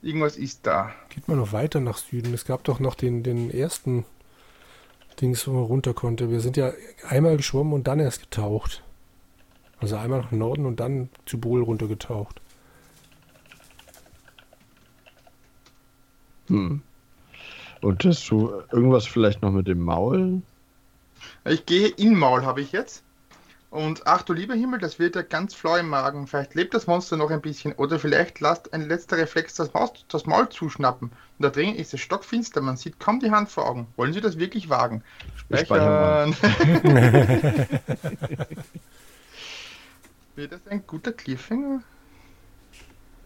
Irgendwas 0.02 0.38
ist 0.38 0.66
da. 0.66 0.92
Geht 1.10 1.28
mal 1.28 1.38
noch 1.38 1.52
weiter 1.52 1.80
nach 1.80 1.98
Süden. 1.98 2.34
Es 2.34 2.46
gab 2.46 2.64
doch 2.64 2.80
noch 2.80 2.96
den, 2.96 3.24
den 3.24 3.52
ersten 3.52 4.06
Dings, 5.20 5.48
wo 5.48 5.52
man 5.52 5.64
runter 5.64 5.94
konnte. 5.94 6.30
Wir 6.30 6.40
sind 6.40 6.56
ja 6.56 6.72
einmal 7.08 7.38
geschwommen 7.38 7.74
und 7.74 7.88
dann 7.88 8.00
erst 8.00 8.22
getaucht. 8.22 8.84
Also 9.80 9.96
einmal 9.98 10.22
nach 10.22 10.32
Norden 10.32 10.66
und 10.66 10.80
dann 10.80 11.10
zu 11.26 11.40
Bol 11.40 11.64
runtergetaucht. 11.64 12.42
Hm. 16.48 16.82
Und 17.82 18.06
das 18.06 18.22
so 18.22 18.62
irgendwas 18.72 19.06
vielleicht 19.06 19.42
noch 19.42 19.52
mit 19.52 19.68
dem 19.68 19.80
Maul? 19.80 20.42
Ich 21.46 21.66
gehe 21.66 21.88
in 21.88 22.16
Maul, 22.16 22.46
habe 22.46 22.62
ich 22.62 22.72
jetzt. 22.72 23.04
Und 23.72 24.08
ach 24.08 24.24
du 24.24 24.34
lieber 24.34 24.56
Himmel, 24.56 24.80
das 24.80 24.98
wird 24.98 25.16
ja 25.16 25.22
ganz 25.22 25.54
flau 25.54 25.76
im 25.76 25.90
Magen. 25.90 26.26
Vielleicht 26.26 26.56
lebt 26.56 26.74
das 26.74 26.88
Monster 26.88 27.18
noch 27.18 27.30
ein 27.30 27.42
bisschen. 27.42 27.74
Oder 27.74 28.00
vielleicht 28.00 28.40
lasst 28.40 28.74
ein 28.74 28.88
letzter 28.88 29.18
Reflex 29.18 29.54
das, 29.54 29.72
Maus, 29.74 29.92
das 30.08 30.26
Maul 30.26 30.50
zuschnappen. 30.50 31.10
Und 31.10 31.44
da 31.44 31.50
drin 31.50 31.76
ist 31.76 31.94
es 31.94 32.00
stockfinster, 32.02 32.62
man 32.62 32.78
sieht 32.78 33.00
kaum 33.00 33.20
die 33.20 33.30
Hand 33.30 33.50
vor 33.50 33.70
Augen. 33.70 33.86
Wollen 33.96 34.12
Sie 34.14 34.22
das 34.22 34.40
wirklich 34.40 34.70
wagen? 34.70 35.04
Speichern. 35.36 36.36
wird 40.36 40.52
das 40.52 40.66
ein 40.68 40.82
guter 40.88 41.12
Cliffhanger? 41.12 41.84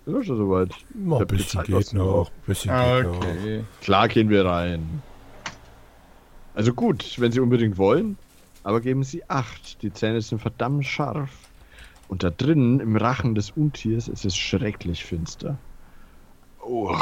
Ja, 0.06 0.24
schon 0.24 0.38
soweit. 0.38 0.72
Noch 0.94 1.22
ein 1.22 1.28
bisschen 1.28 1.64
geht 1.64 1.94
noch. 1.94 2.30
Bisschen 2.46 2.72
okay. 2.72 3.60
Noch. 3.60 3.82
Klar 3.82 4.10
gehen 4.10 4.30
wir 4.30 4.44
rein. 4.46 5.02
Also 6.54 6.74
gut, 6.74 7.16
wenn 7.20 7.32
Sie 7.32 7.40
unbedingt 7.40 7.78
wollen, 7.78 8.18
aber 8.64 8.82
geben 8.82 9.04
Sie 9.04 9.28
acht. 9.30 9.82
Die 9.82 9.92
Zähne 9.92 10.22
sind 10.22 10.42
verdammt 10.42 10.86
scharf. 10.86 11.32
Und 12.08 12.24
da 12.24 12.30
drinnen, 12.30 12.80
im 12.80 12.96
Rachen 12.96 13.36
des 13.36 13.52
Untiers, 13.52 14.08
ist 14.08 14.26
es 14.26 14.36
schrecklich 14.36 15.04
finster. 15.04 15.58
Oh, 16.66 16.96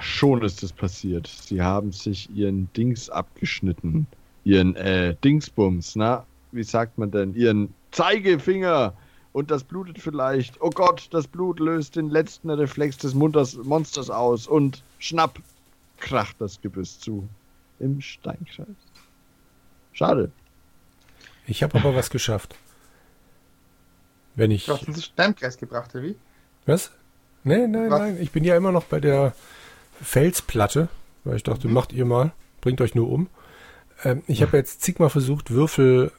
schon 0.00 0.42
ist 0.42 0.62
es 0.62 0.72
passiert. 0.72 1.26
Sie 1.26 1.62
haben 1.62 1.92
sich 1.92 2.28
ihren 2.30 2.70
Dings 2.74 3.08
abgeschnitten. 3.08 4.06
Ihren, 4.44 4.76
äh, 4.76 5.14
Dingsbums, 5.22 5.96
na? 5.96 6.26
Wie 6.52 6.64
sagt 6.64 6.98
man 6.98 7.10
denn? 7.10 7.34
Ihren 7.34 7.72
Zeigefinger 7.92 8.94
und 9.32 9.50
das 9.50 9.62
blutet 9.62 9.98
vielleicht. 9.98 10.60
Oh 10.60 10.70
Gott, 10.70 11.08
das 11.12 11.26
Blut 11.26 11.60
löst 11.60 11.96
den 11.96 12.10
letzten 12.10 12.50
Reflex 12.50 12.96
des 12.98 13.14
Monsters 13.14 14.10
aus 14.10 14.46
und 14.46 14.82
schnapp, 14.98 15.38
kracht 15.98 16.36
das 16.40 16.60
Gebiss 16.60 16.98
zu. 16.98 17.28
Im 17.78 18.00
Steinkreis. 18.00 18.66
Schade. 19.92 20.30
Ich 21.50 21.64
habe 21.64 21.76
aber 21.76 21.96
was 21.96 22.10
geschafft. 22.10 22.54
Wenn 24.36 24.52
ich. 24.52 24.66
Du 24.66 24.72
hast 24.72 24.86
uns 24.86 25.04
Steinkreis 25.04 25.58
gebracht, 25.58 25.92
oder 25.94 26.04
wie? 26.04 26.16
Was? 26.64 26.92
Nee, 27.42 27.66
nein, 27.66 27.90
was? 27.90 27.98
nein. 27.98 28.18
Ich 28.20 28.30
bin 28.30 28.44
ja 28.44 28.56
immer 28.56 28.70
noch 28.70 28.84
bei 28.84 29.00
der 29.00 29.34
Felsplatte, 30.00 30.88
weil 31.24 31.36
ich 31.36 31.42
dachte, 31.42 31.66
mhm. 31.66 31.74
macht 31.74 31.92
ihr 31.92 32.04
mal, 32.04 32.30
bringt 32.60 32.80
euch 32.80 32.94
nur 32.94 33.10
um. 33.10 33.28
Ähm, 34.04 34.22
ich 34.28 34.42
habe 34.42 34.56
jetzt 34.56 34.82
zigmal 34.82 35.10
versucht, 35.10 35.50
Würfel 35.50 36.12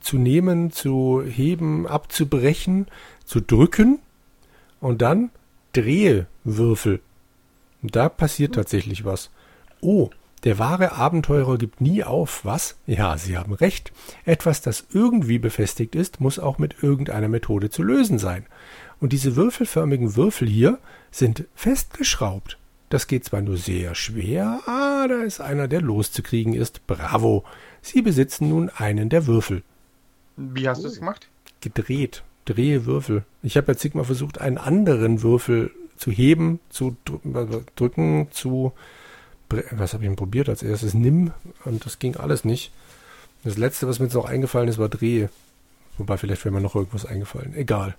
zu 0.00 0.18
nehmen, 0.18 0.70
zu 0.70 1.22
heben, 1.26 1.88
abzubrechen, 1.88 2.86
zu 3.24 3.40
drücken 3.40 3.98
und 4.80 5.02
dann 5.02 5.30
drehe 5.72 6.26
Würfel. 6.44 7.00
Und 7.82 7.96
da 7.96 8.08
passiert 8.08 8.54
tatsächlich 8.54 9.04
was. 9.04 9.30
Oh, 9.80 10.10
der 10.44 10.58
wahre 10.58 10.92
Abenteurer 10.92 11.58
gibt 11.58 11.80
nie 11.80 12.02
auf, 12.02 12.44
was? 12.44 12.76
Ja, 12.86 13.18
Sie 13.18 13.36
haben 13.36 13.52
recht. 13.52 13.92
Etwas, 14.24 14.62
das 14.62 14.86
irgendwie 14.92 15.38
befestigt 15.38 15.94
ist, 15.94 16.20
muss 16.20 16.38
auch 16.38 16.58
mit 16.58 16.82
irgendeiner 16.82 17.28
Methode 17.28 17.70
zu 17.70 17.82
lösen 17.82 18.18
sein. 18.18 18.46
Und 19.00 19.12
diese 19.12 19.36
würfelförmigen 19.36 20.16
Würfel 20.16 20.48
hier 20.48 20.78
sind 21.10 21.44
festgeschraubt. 21.54 22.58
Das 22.88 23.06
geht 23.06 23.24
zwar 23.24 23.40
nur 23.40 23.56
sehr 23.56 23.94
schwer, 23.94 24.60
ah, 24.66 25.06
da 25.06 25.22
ist 25.22 25.40
einer, 25.40 25.68
der 25.68 25.80
loszukriegen 25.80 26.54
ist. 26.54 26.86
Bravo. 26.86 27.44
Sie 27.82 28.02
besitzen 28.02 28.48
nun 28.48 28.68
einen 28.68 29.08
der 29.08 29.26
Würfel. 29.26 29.62
Wie 30.36 30.68
hast 30.68 30.80
oh. 30.80 30.82
du 30.82 30.88
es 30.88 30.98
gemacht? 30.98 31.28
Gedreht. 31.60 32.24
Drehe 32.46 32.86
Würfel. 32.86 33.24
Ich 33.42 33.56
habe 33.56 33.72
ja 33.72 33.78
zigmal 33.78 34.04
versucht, 34.04 34.40
einen 34.40 34.58
anderen 34.58 35.22
Würfel 35.22 35.70
zu 35.96 36.10
heben, 36.10 36.58
zu 36.70 36.96
drücken, 37.04 38.28
zu. 38.30 38.72
Was 39.72 39.94
habe 39.94 40.04
ich 40.04 40.08
denn 40.08 40.16
probiert 40.16 40.48
als 40.48 40.62
erstes? 40.62 40.94
Nimm. 40.94 41.32
Und 41.64 41.84
das 41.84 41.98
ging 41.98 42.16
alles 42.16 42.44
nicht. 42.44 42.72
Das 43.44 43.56
letzte, 43.56 43.88
was 43.88 43.98
mir 43.98 44.06
jetzt 44.06 44.14
noch 44.14 44.26
eingefallen 44.26 44.68
ist, 44.68 44.78
war 44.78 44.88
Drehe. 44.88 45.30
Wobei, 45.98 46.16
vielleicht 46.16 46.44
wäre 46.44 46.54
mir 46.54 46.60
noch 46.60 46.76
irgendwas 46.76 47.06
eingefallen. 47.06 47.54
Egal. 47.54 47.96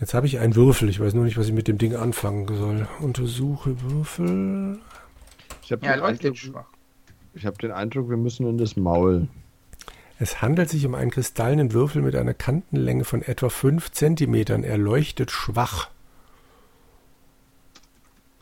Jetzt 0.00 0.14
habe 0.14 0.26
ich 0.26 0.38
einen 0.38 0.56
Würfel. 0.56 0.88
Ich 0.88 0.98
weiß 0.98 1.14
nur 1.14 1.24
nicht, 1.24 1.36
was 1.36 1.46
ich 1.46 1.52
mit 1.52 1.68
dem 1.68 1.78
Ding 1.78 1.94
anfangen 1.94 2.46
soll. 2.48 2.88
Untersuche 3.00 3.80
Würfel. 3.82 4.78
Ich 5.62 5.72
habe 5.72 5.84
ja, 5.84 5.94
den, 5.94 6.02
Eindruck, 6.02 6.66
hab 7.44 7.58
den 7.58 7.70
Eindruck, 7.70 8.08
wir 8.08 8.16
müssen 8.16 8.48
in 8.48 8.58
das 8.58 8.76
Maul. 8.76 9.28
Es 10.18 10.42
handelt 10.42 10.68
sich 10.68 10.84
um 10.84 10.94
einen 10.94 11.10
kristallenen 11.10 11.72
Würfel 11.72 12.02
mit 12.02 12.16
einer 12.16 12.34
Kantenlänge 12.34 13.04
von 13.04 13.22
etwa 13.22 13.48
5 13.48 13.90
cm. 13.90 14.34
Er 14.64 14.78
leuchtet 14.78 15.30
schwach. 15.30 15.88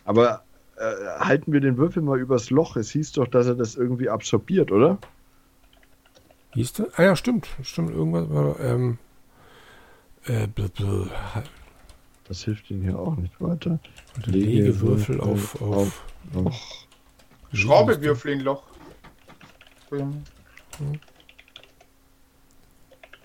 Aber 0.04 0.42
äh, 0.78 1.18
halten 1.20 1.52
wir 1.52 1.60
den 1.60 1.76
Würfel 1.76 2.02
mal 2.02 2.18
übers 2.18 2.50
Loch. 2.50 2.76
Es 2.76 2.90
hieß 2.90 3.12
doch, 3.12 3.28
dass 3.28 3.46
er 3.46 3.54
das 3.54 3.74
irgendwie 3.74 4.08
absorbiert, 4.08 4.72
oder? 4.72 4.98
Hieß 6.54 6.72
das? 6.74 6.98
Ah 6.98 7.04
ja, 7.04 7.16
stimmt. 7.16 7.48
Stimmt, 7.62 7.90
irgendwas 7.90 8.30
war. 8.30 8.60
Ähm, 8.60 8.98
äh, 10.24 10.46
bl 10.46 10.68
bl 10.68 11.10
das 12.28 12.44
hilft 12.44 12.70
Ihnen 12.70 12.82
hier 12.82 12.98
auch 12.98 13.16
nicht 13.16 13.40
weiter. 13.40 13.80
Lege 14.26 14.78
Würfel 14.80 15.18
auf, 15.20 15.60
auf, 15.62 15.72
auf 15.72 16.06
Loch. 16.34 16.86
Schraube 17.54 18.02
Würfel 18.02 18.32
in 18.32 18.40
Loch. 18.40 18.62
Hm. 19.88 20.22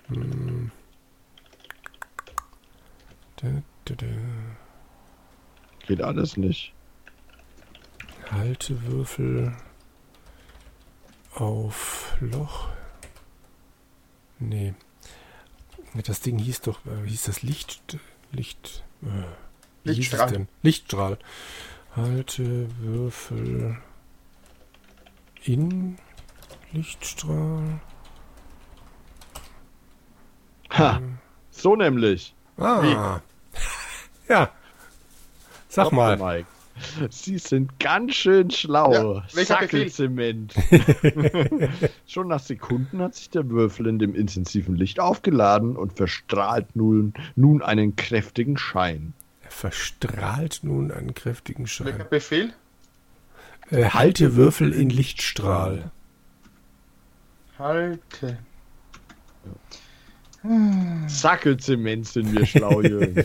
Hm. 0.08 0.70
Da, 3.36 3.48
da, 3.84 3.94
da. 3.94 4.06
Geht 5.86 6.00
alles 6.00 6.38
nicht. 6.38 6.72
Haltewürfel 8.34 9.56
auf 11.34 12.16
Loch. 12.20 12.68
Nee. 14.38 14.74
Das 16.04 16.20
Ding 16.20 16.38
hieß 16.38 16.62
doch, 16.62 16.80
äh, 16.86 17.06
hieß 17.06 17.24
das 17.24 17.42
Licht, 17.42 17.98
Licht, 18.32 18.84
äh, 19.02 19.24
Lichtstrahl. 19.84 20.48
Lichtstrahl. 20.62 21.18
Haltewürfel 21.94 23.78
in 25.44 25.98
Lichtstrahl. 26.72 27.80
Ha, 30.70 31.00
so 31.50 31.76
nämlich. 31.76 32.34
Ah. 32.56 32.82
Wie? 32.82 32.96
Ja. 34.28 34.50
Sag 35.68 35.92
mal. 35.92 36.46
Sie 37.10 37.38
sind 37.38 37.78
ganz 37.78 38.14
schön 38.14 38.50
schlau. 38.50 38.92
Ja, 38.92 39.24
Sackelzement. 39.28 40.54
Schon 42.06 42.28
nach 42.28 42.40
Sekunden 42.40 43.00
hat 43.00 43.14
sich 43.14 43.30
der 43.30 43.48
Würfel 43.48 43.86
in 43.86 43.98
dem 43.98 44.14
intensiven 44.14 44.74
Licht 44.74 45.00
aufgeladen 45.00 45.76
und 45.76 45.94
verstrahlt 45.94 46.74
nun, 46.74 47.14
nun 47.36 47.62
einen 47.62 47.96
kräftigen 47.96 48.56
Schein. 48.56 49.14
Er 49.42 49.50
verstrahlt 49.50 50.60
nun 50.62 50.90
einen 50.90 51.14
kräftigen 51.14 51.66
Schein. 51.66 51.86
Welcher 51.86 52.04
Befehl? 52.04 52.52
Äh, 53.70 53.84
halte 53.90 54.36
Würfel 54.36 54.72
in 54.72 54.90
Lichtstrahl. 54.90 55.90
Halte. 57.58 58.38
Sackelzement 61.06 62.06
sind 62.06 62.32
wir 62.32 62.44
schlau, 62.44 62.82
Jürgen. 62.82 63.24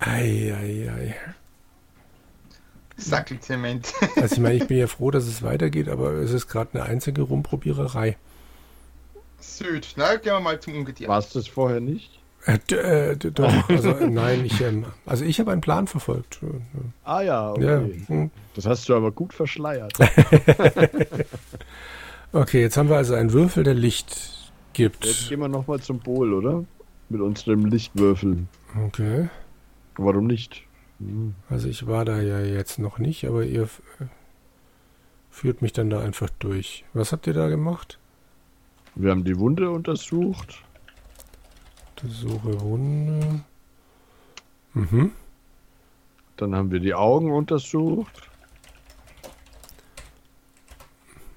ei, 0.00 0.52
ei, 0.52 0.90
ei. 0.90 1.14
Sackelzement. 3.04 3.92
also 4.16 4.34
ich 4.34 4.40
meine, 4.40 4.56
ich 4.56 4.66
bin 4.66 4.78
ja 4.78 4.86
froh, 4.86 5.10
dass 5.10 5.26
es 5.26 5.42
weitergeht, 5.42 5.88
aber 5.88 6.12
es 6.14 6.32
ist 6.32 6.48
gerade 6.48 6.74
eine 6.74 6.84
einzige 6.84 7.22
Rumprobiererei. 7.22 8.16
Süd, 9.40 9.94
na, 9.96 10.16
gehen 10.16 10.32
wir 10.32 10.40
mal 10.40 10.60
zum 10.60 10.74
Ungetier. 10.74 11.08
Warst 11.08 11.34
du 11.34 11.40
es 11.40 11.48
vorher 11.48 11.80
nicht? 11.80 12.22
Äh, 12.44 12.58
äh, 12.74 13.16
doch, 13.16 13.68
also 13.68 13.90
äh, 13.90 14.08
nein, 14.08 14.44
ich, 14.44 14.60
ähm, 14.60 14.86
also 15.06 15.24
ich 15.24 15.38
habe 15.38 15.52
einen 15.52 15.60
Plan 15.60 15.86
verfolgt. 15.86 16.40
Ah 17.04 17.20
ja, 17.20 17.52
okay. 17.52 17.64
Ja. 17.64 17.82
Hm. 18.08 18.30
Das 18.54 18.66
hast 18.66 18.88
du 18.88 18.96
aber 18.96 19.12
gut 19.12 19.32
verschleiert. 19.32 19.92
okay, 22.32 22.62
jetzt 22.62 22.76
haben 22.76 22.88
wir 22.88 22.96
also 22.96 23.14
einen 23.14 23.32
Würfel, 23.32 23.62
der 23.62 23.74
Licht 23.74 24.50
gibt. 24.72 25.04
Jetzt 25.04 25.28
gehen 25.28 25.38
wir 25.38 25.48
nochmal 25.48 25.78
zum 25.80 26.00
Pol, 26.00 26.34
oder? 26.34 26.64
Mit 27.08 27.20
unserem 27.20 27.66
Lichtwürfel. 27.66 28.38
Okay. 28.86 29.28
Warum 29.96 30.26
nicht? 30.26 30.64
Also 31.48 31.68
ich 31.68 31.86
war 31.86 32.04
da 32.04 32.20
ja 32.20 32.40
jetzt 32.40 32.78
noch 32.78 32.98
nicht, 32.98 33.24
aber 33.26 33.44
ihr 33.44 33.68
führt 35.30 35.62
mich 35.62 35.72
dann 35.72 35.90
da 35.90 36.00
einfach 36.00 36.30
durch. 36.38 36.84
Was 36.92 37.12
habt 37.12 37.26
ihr 37.26 37.32
da 37.32 37.48
gemacht? 37.48 37.98
Wir 38.94 39.10
haben 39.10 39.24
die 39.24 39.38
Wunde 39.38 39.70
untersucht. 39.70 40.62
Untersuche 41.96 42.60
Wunde. 42.60 43.44
Mhm. 44.74 45.12
Dann 46.36 46.54
haben 46.54 46.70
wir 46.70 46.80
die 46.80 46.94
Augen 46.94 47.32
untersucht. 47.32 48.28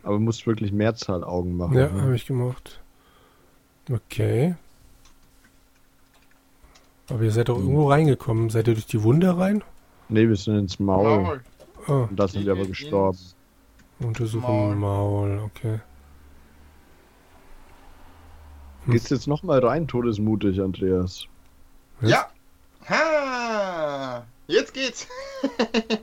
Aber 0.04 0.20
musst 0.20 0.46
wirklich 0.46 0.72
Mehrzahl 0.72 1.24
Augen 1.24 1.58
machen. 1.58 1.78
Ja, 1.78 1.90
ne? 1.90 2.02
habe 2.02 2.16
ich 2.16 2.26
gemacht. 2.26 2.82
Okay. 3.90 4.56
Aber 7.10 7.22
ihr 7.22 7.32
seid 7.32 7.50
doch 7.50 7.58
irgendwo 7.58 7.90
reingekommen. 7.90 8.50
Seid 8.50 8.68
ihr 8.68 8.74
durch 8.74 8.88
die 8.88 9.04
Wunde 9.04 9.38
rein? 9.38 9.64
Ne, 10.10 10.28
wir 10.28 10.36
sind 10.36 10.58
ins 10.58 10.80
Maul. 10.80 11.22
Maul. 11.22 11.42
Oh. 11.88 12.08
Und 12.10 12.20
da 12.20 12.28
sind 12.28 12.46
wir 12.46 12.54
aber 12.54 12.66
gestorben. 12.66 13.18
Untersuchen 14.00 14.42
Maul. 14.42 14.76
Maul, 14.76 15.40
okay. 15.40 15.80
Hm. 18.86 18.94
Gehst 18.94 19.12
jetzt 19.12 19.28
nochmal 19.28 19.60
rein, 19.60 19.88
todesmutig, 19.88 20.62
Andreas? 20.62 21.26
Was? 22.02 22.10
Ja. 22.10 22.28
Ha! 22.90 24.26
Jetzt 24.48 24.74
geht's. 24.74 25.08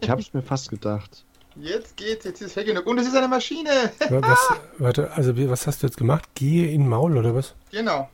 ich 0.00 0.10
hab's 0.10 0.32
mir 0.32 0.42
fast 0.42 0.70
gedacht. 0.70 1.24
Jetzt 1.56 1.96
geht's, 1.96 2.24
jetzt 2.24 2.40
ist 2.40 2.56
es 2.56 2.64
genug. 2.64 2.86
Und 2.86 2.98
es 2.98 3.06
ist 3.06 3.14
eine 3.14 3.28
Maschine. 3.28 3.92
was, 4.08 4.38
warte, 4.78 5.12
also 5.12 5.36
was 5.50 5.66
hast 5.66 5.82
du 5.82 5.86
jetzt 5.86 5.96
gemacht? 5.96 6.28
Gehe 6.34 6.70
in 6.70 6.88
Maul 6.88 7.16
oder 7.16 7.34
was? 7.34 7.54
Genau. 7.70 8.08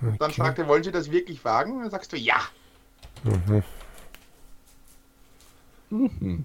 Okay. 0.00 0.16
Dann 0.18 0.30
fragt 0.30 0.58
er, 0.58 0.68
wollen 0.68 0.84
Sie 0.84 0.92
das 0.92 1.10
wirklich 1.10 1.44
wagen? 1.44 1.72
Und 1.72 1.82
dann 1.82 1.90
sagst 1.90 2.12
du 2.12 2.16
ja. 2.16 2.40
Mhm. 3.24 3.64
Mhm. 5.90 6.44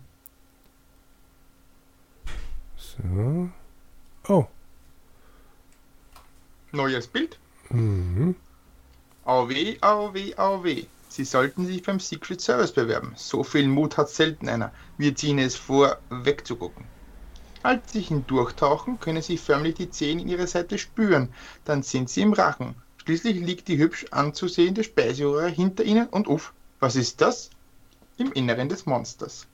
So. 2.78 3.50
Oh. 4.28 4.48
Neues 6.72 7.08
Bild. 7.08 7.38
Mhm. 7.70 8.36
Auweh, 9.26 9.78
auweh, 9.82 10.36
auweh. 10.36 10.86
Sie 11.10 11.26
sollten 11.26 11.68
sich 11.68 11.84
beim 11.84 12.00
Secret 12.00 12.42
Service 12.42 12.72
bewerben. 12.72 13.14
So 13.16 13.44
viel 13.44 13.68
Mut 13.68 13.98
hat 13.98 14.10
selten 14.10 14.50
einer. 14.50 14.72
Wir 14.98 15.16
ziehen 15.16 15.38
es 15.38 15.56
vor, 15.56 15.98
wegzugucken. 16.10 16.86
Als 17.62 17.94
Sie 17.94 18.02
hindurchtauchen, 18.02 19.00
können 19.00 19.22
Sie 19.22 19.38
förmlich 19.38 19.76
die 19.76 19.90
Zehen 19.90 20.20
in 20.20 20.28
Ihrer 20.28 20.48
Seite 20.48 20.78
spüren. 20.78 21.30
Dann 21.66 21.84
sind 21.84 22.10
Sie 22.10 22.22
im 22.22 22.34
Rachen. 22.34 22.76
Schließlich 23.06 23.40
liegt 23.40 23.68
die 23.68 23.78
hübsch 23.78 24.06
anzusehende 24.12 24.84
Speiseröhre 24.84 25.50
hinter 25.50 25.84
Ihnen 25.84 26.08
und 26.08 26.28
uff, 26.28 26.54
was 26.80 26.96
ist 26.96 27.20
das? 27.20 27.50
Im 28.18 28.32
Inneren 28.32 28.70
des 28.70 28.86
Monsters. 28.86 29.46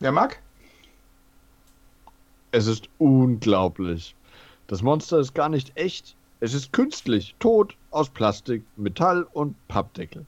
Wer 0.00 0.10
mag? 0.10 0.40
Es 2.50 2.66
ist 2.66 2.88
unglaublich. 2.98 4.16
Das 4.66 4.82
Monster 4.82 5.18
ist 5.18 5.34
gar 5.34 5.48
nicht 5.48 5.76
echt. 5.76 6.16
Es 6.40 6.54
ist 6.54 6.72
künstlich, 6.72 7.34
tot, 7.38 7.76
aus 7.90 8.08
Plastik, 8.08 8.64
Metall 8.76 9.26
und 9.32 9.54
Pappdeckel. 9.68 10.24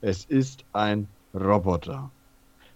Es 0.00 0.24
ist 0.24 0.64
ein 0.72 1.08
Roboter. 1.34 2.10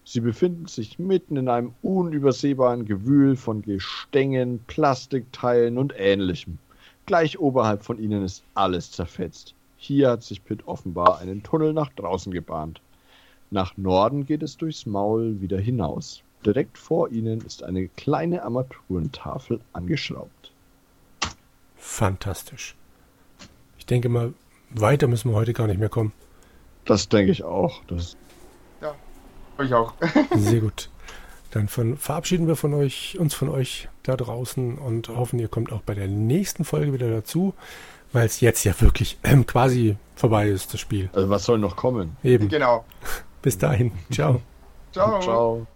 Sie 0.04 0.20
befinden 0.20 0.66
sich 0.66 0.98
mitten 0.98 1.36
in 1.36 1.48
einem 1.48 1.74
unübersehbaren 1.82 2.86
Gewühl 2.86 3.36
von 3.36 3.62
Gestängen, 3.62 4.60
Plastikteilen 4.66 5.78
und 5.78 5.94
ähnlichem. 5.96 6.58
Gleich 7.06 7.38
oberhalb 7.38 7.84
von 7.84 7.98
ihnen 7.98 8.24
ist 8.24 8.44
alles 8.54 8.90
zerfetzt. 8.92 9.54
Hier 9.76 10.10
hat 10.10 10.22
sich 10.22 10.44
Pitt 10.44 10.66
offenbar 10.66 11.18
einen 11.18 11.42
Tunnel 11.42 11.72
nach 11.72 11.90
draußen 11.90 12.32
gebahnt. 12.32 12.80
Nach 13.50 13.76
Norden 13.76 14.24
geht 14.24 14.42
es 14.42 14.56
durchs 14.56 14.86
Maul 14.86 15.40
wieder 15.40 15.58
hinaus. 15.58 16.22
Direkt 16.46 16.78
vor 16.78 17.10
ihnen 17.10 17.40
ist 17.40 17.62
eine 17.62 17.88
kleine 17.88 18.44
Armaturentafel 18.44 19.60
angeschraubt. 19.72 20.52
Fantastisch. 21.76 22.76
Ich 23.78 23.86
denke 23.86 24.08
mal, 24.08 24.32
weiter 24.70 25.08
müssen 25.08 25.30
wir 25.30 25.36
heute 25.36 25.52
gar 25.52 25.66
nicht 25.66 25.80
mehr 25.80 25.88
kommen. 25.88 26.12
Das 26.84 27.08
denke 27.08 27.32
ich 27.32 27.44
auch. 27.44 27.82
Das 27.88 28.16
ja, 28.80 28.94
ich 29.62 29.74
auch. 29.74 29.94
Sehr 30.36 30.60
gut. 30.60 30.88
Dann 31.52 31.68
von, 31.68 31.98
verabschieden 31.98 32.48
wir 32.48 32.56
von 32.56 32.72
euch, 32.72 33.16
uns 33.18 33.34
von 33.34 33.50
euch 33.50 33.88
da 34.02 34.16
draußen 34.16 34.78
und 34.78 35.08
hoffen, 35.10 35.38
ihr 35.38 35.48
kommt 35.48 35.70
auch 35.70 35.82
bei 35.82 35.94
der 35.94 36.08
nächsten 36.08 36.64
Folge 36.64 36.94
wieder 36.94 37.10
dazu, 37.10 37.52
weil 38.12 38.26
es 38.26 38.40
jetzt 38.40 38.64
ja 38.64 38.72
wirklich 38.80 39.18
ähm, 39.22 39.46
quasi 39.46 39.96
vorbei 40.16 40.48
ist, 40.48 40.72
das 40.72 40.80
Spiel. 40.80 41.10
Also 41.12 41.28
was 41.28 41.44
soll 41.44 41.58
noch 41.58 41.76
kommen? 41.76 42.16
Eben. 42.24 42.48
Genau. 42.48 42.84
Bis 43.42 43.58
dahin. 43.58 43.92
Ciao. 44.10 44.40
Ciao. 44.92 45.20
Ciao. 45.20 45.66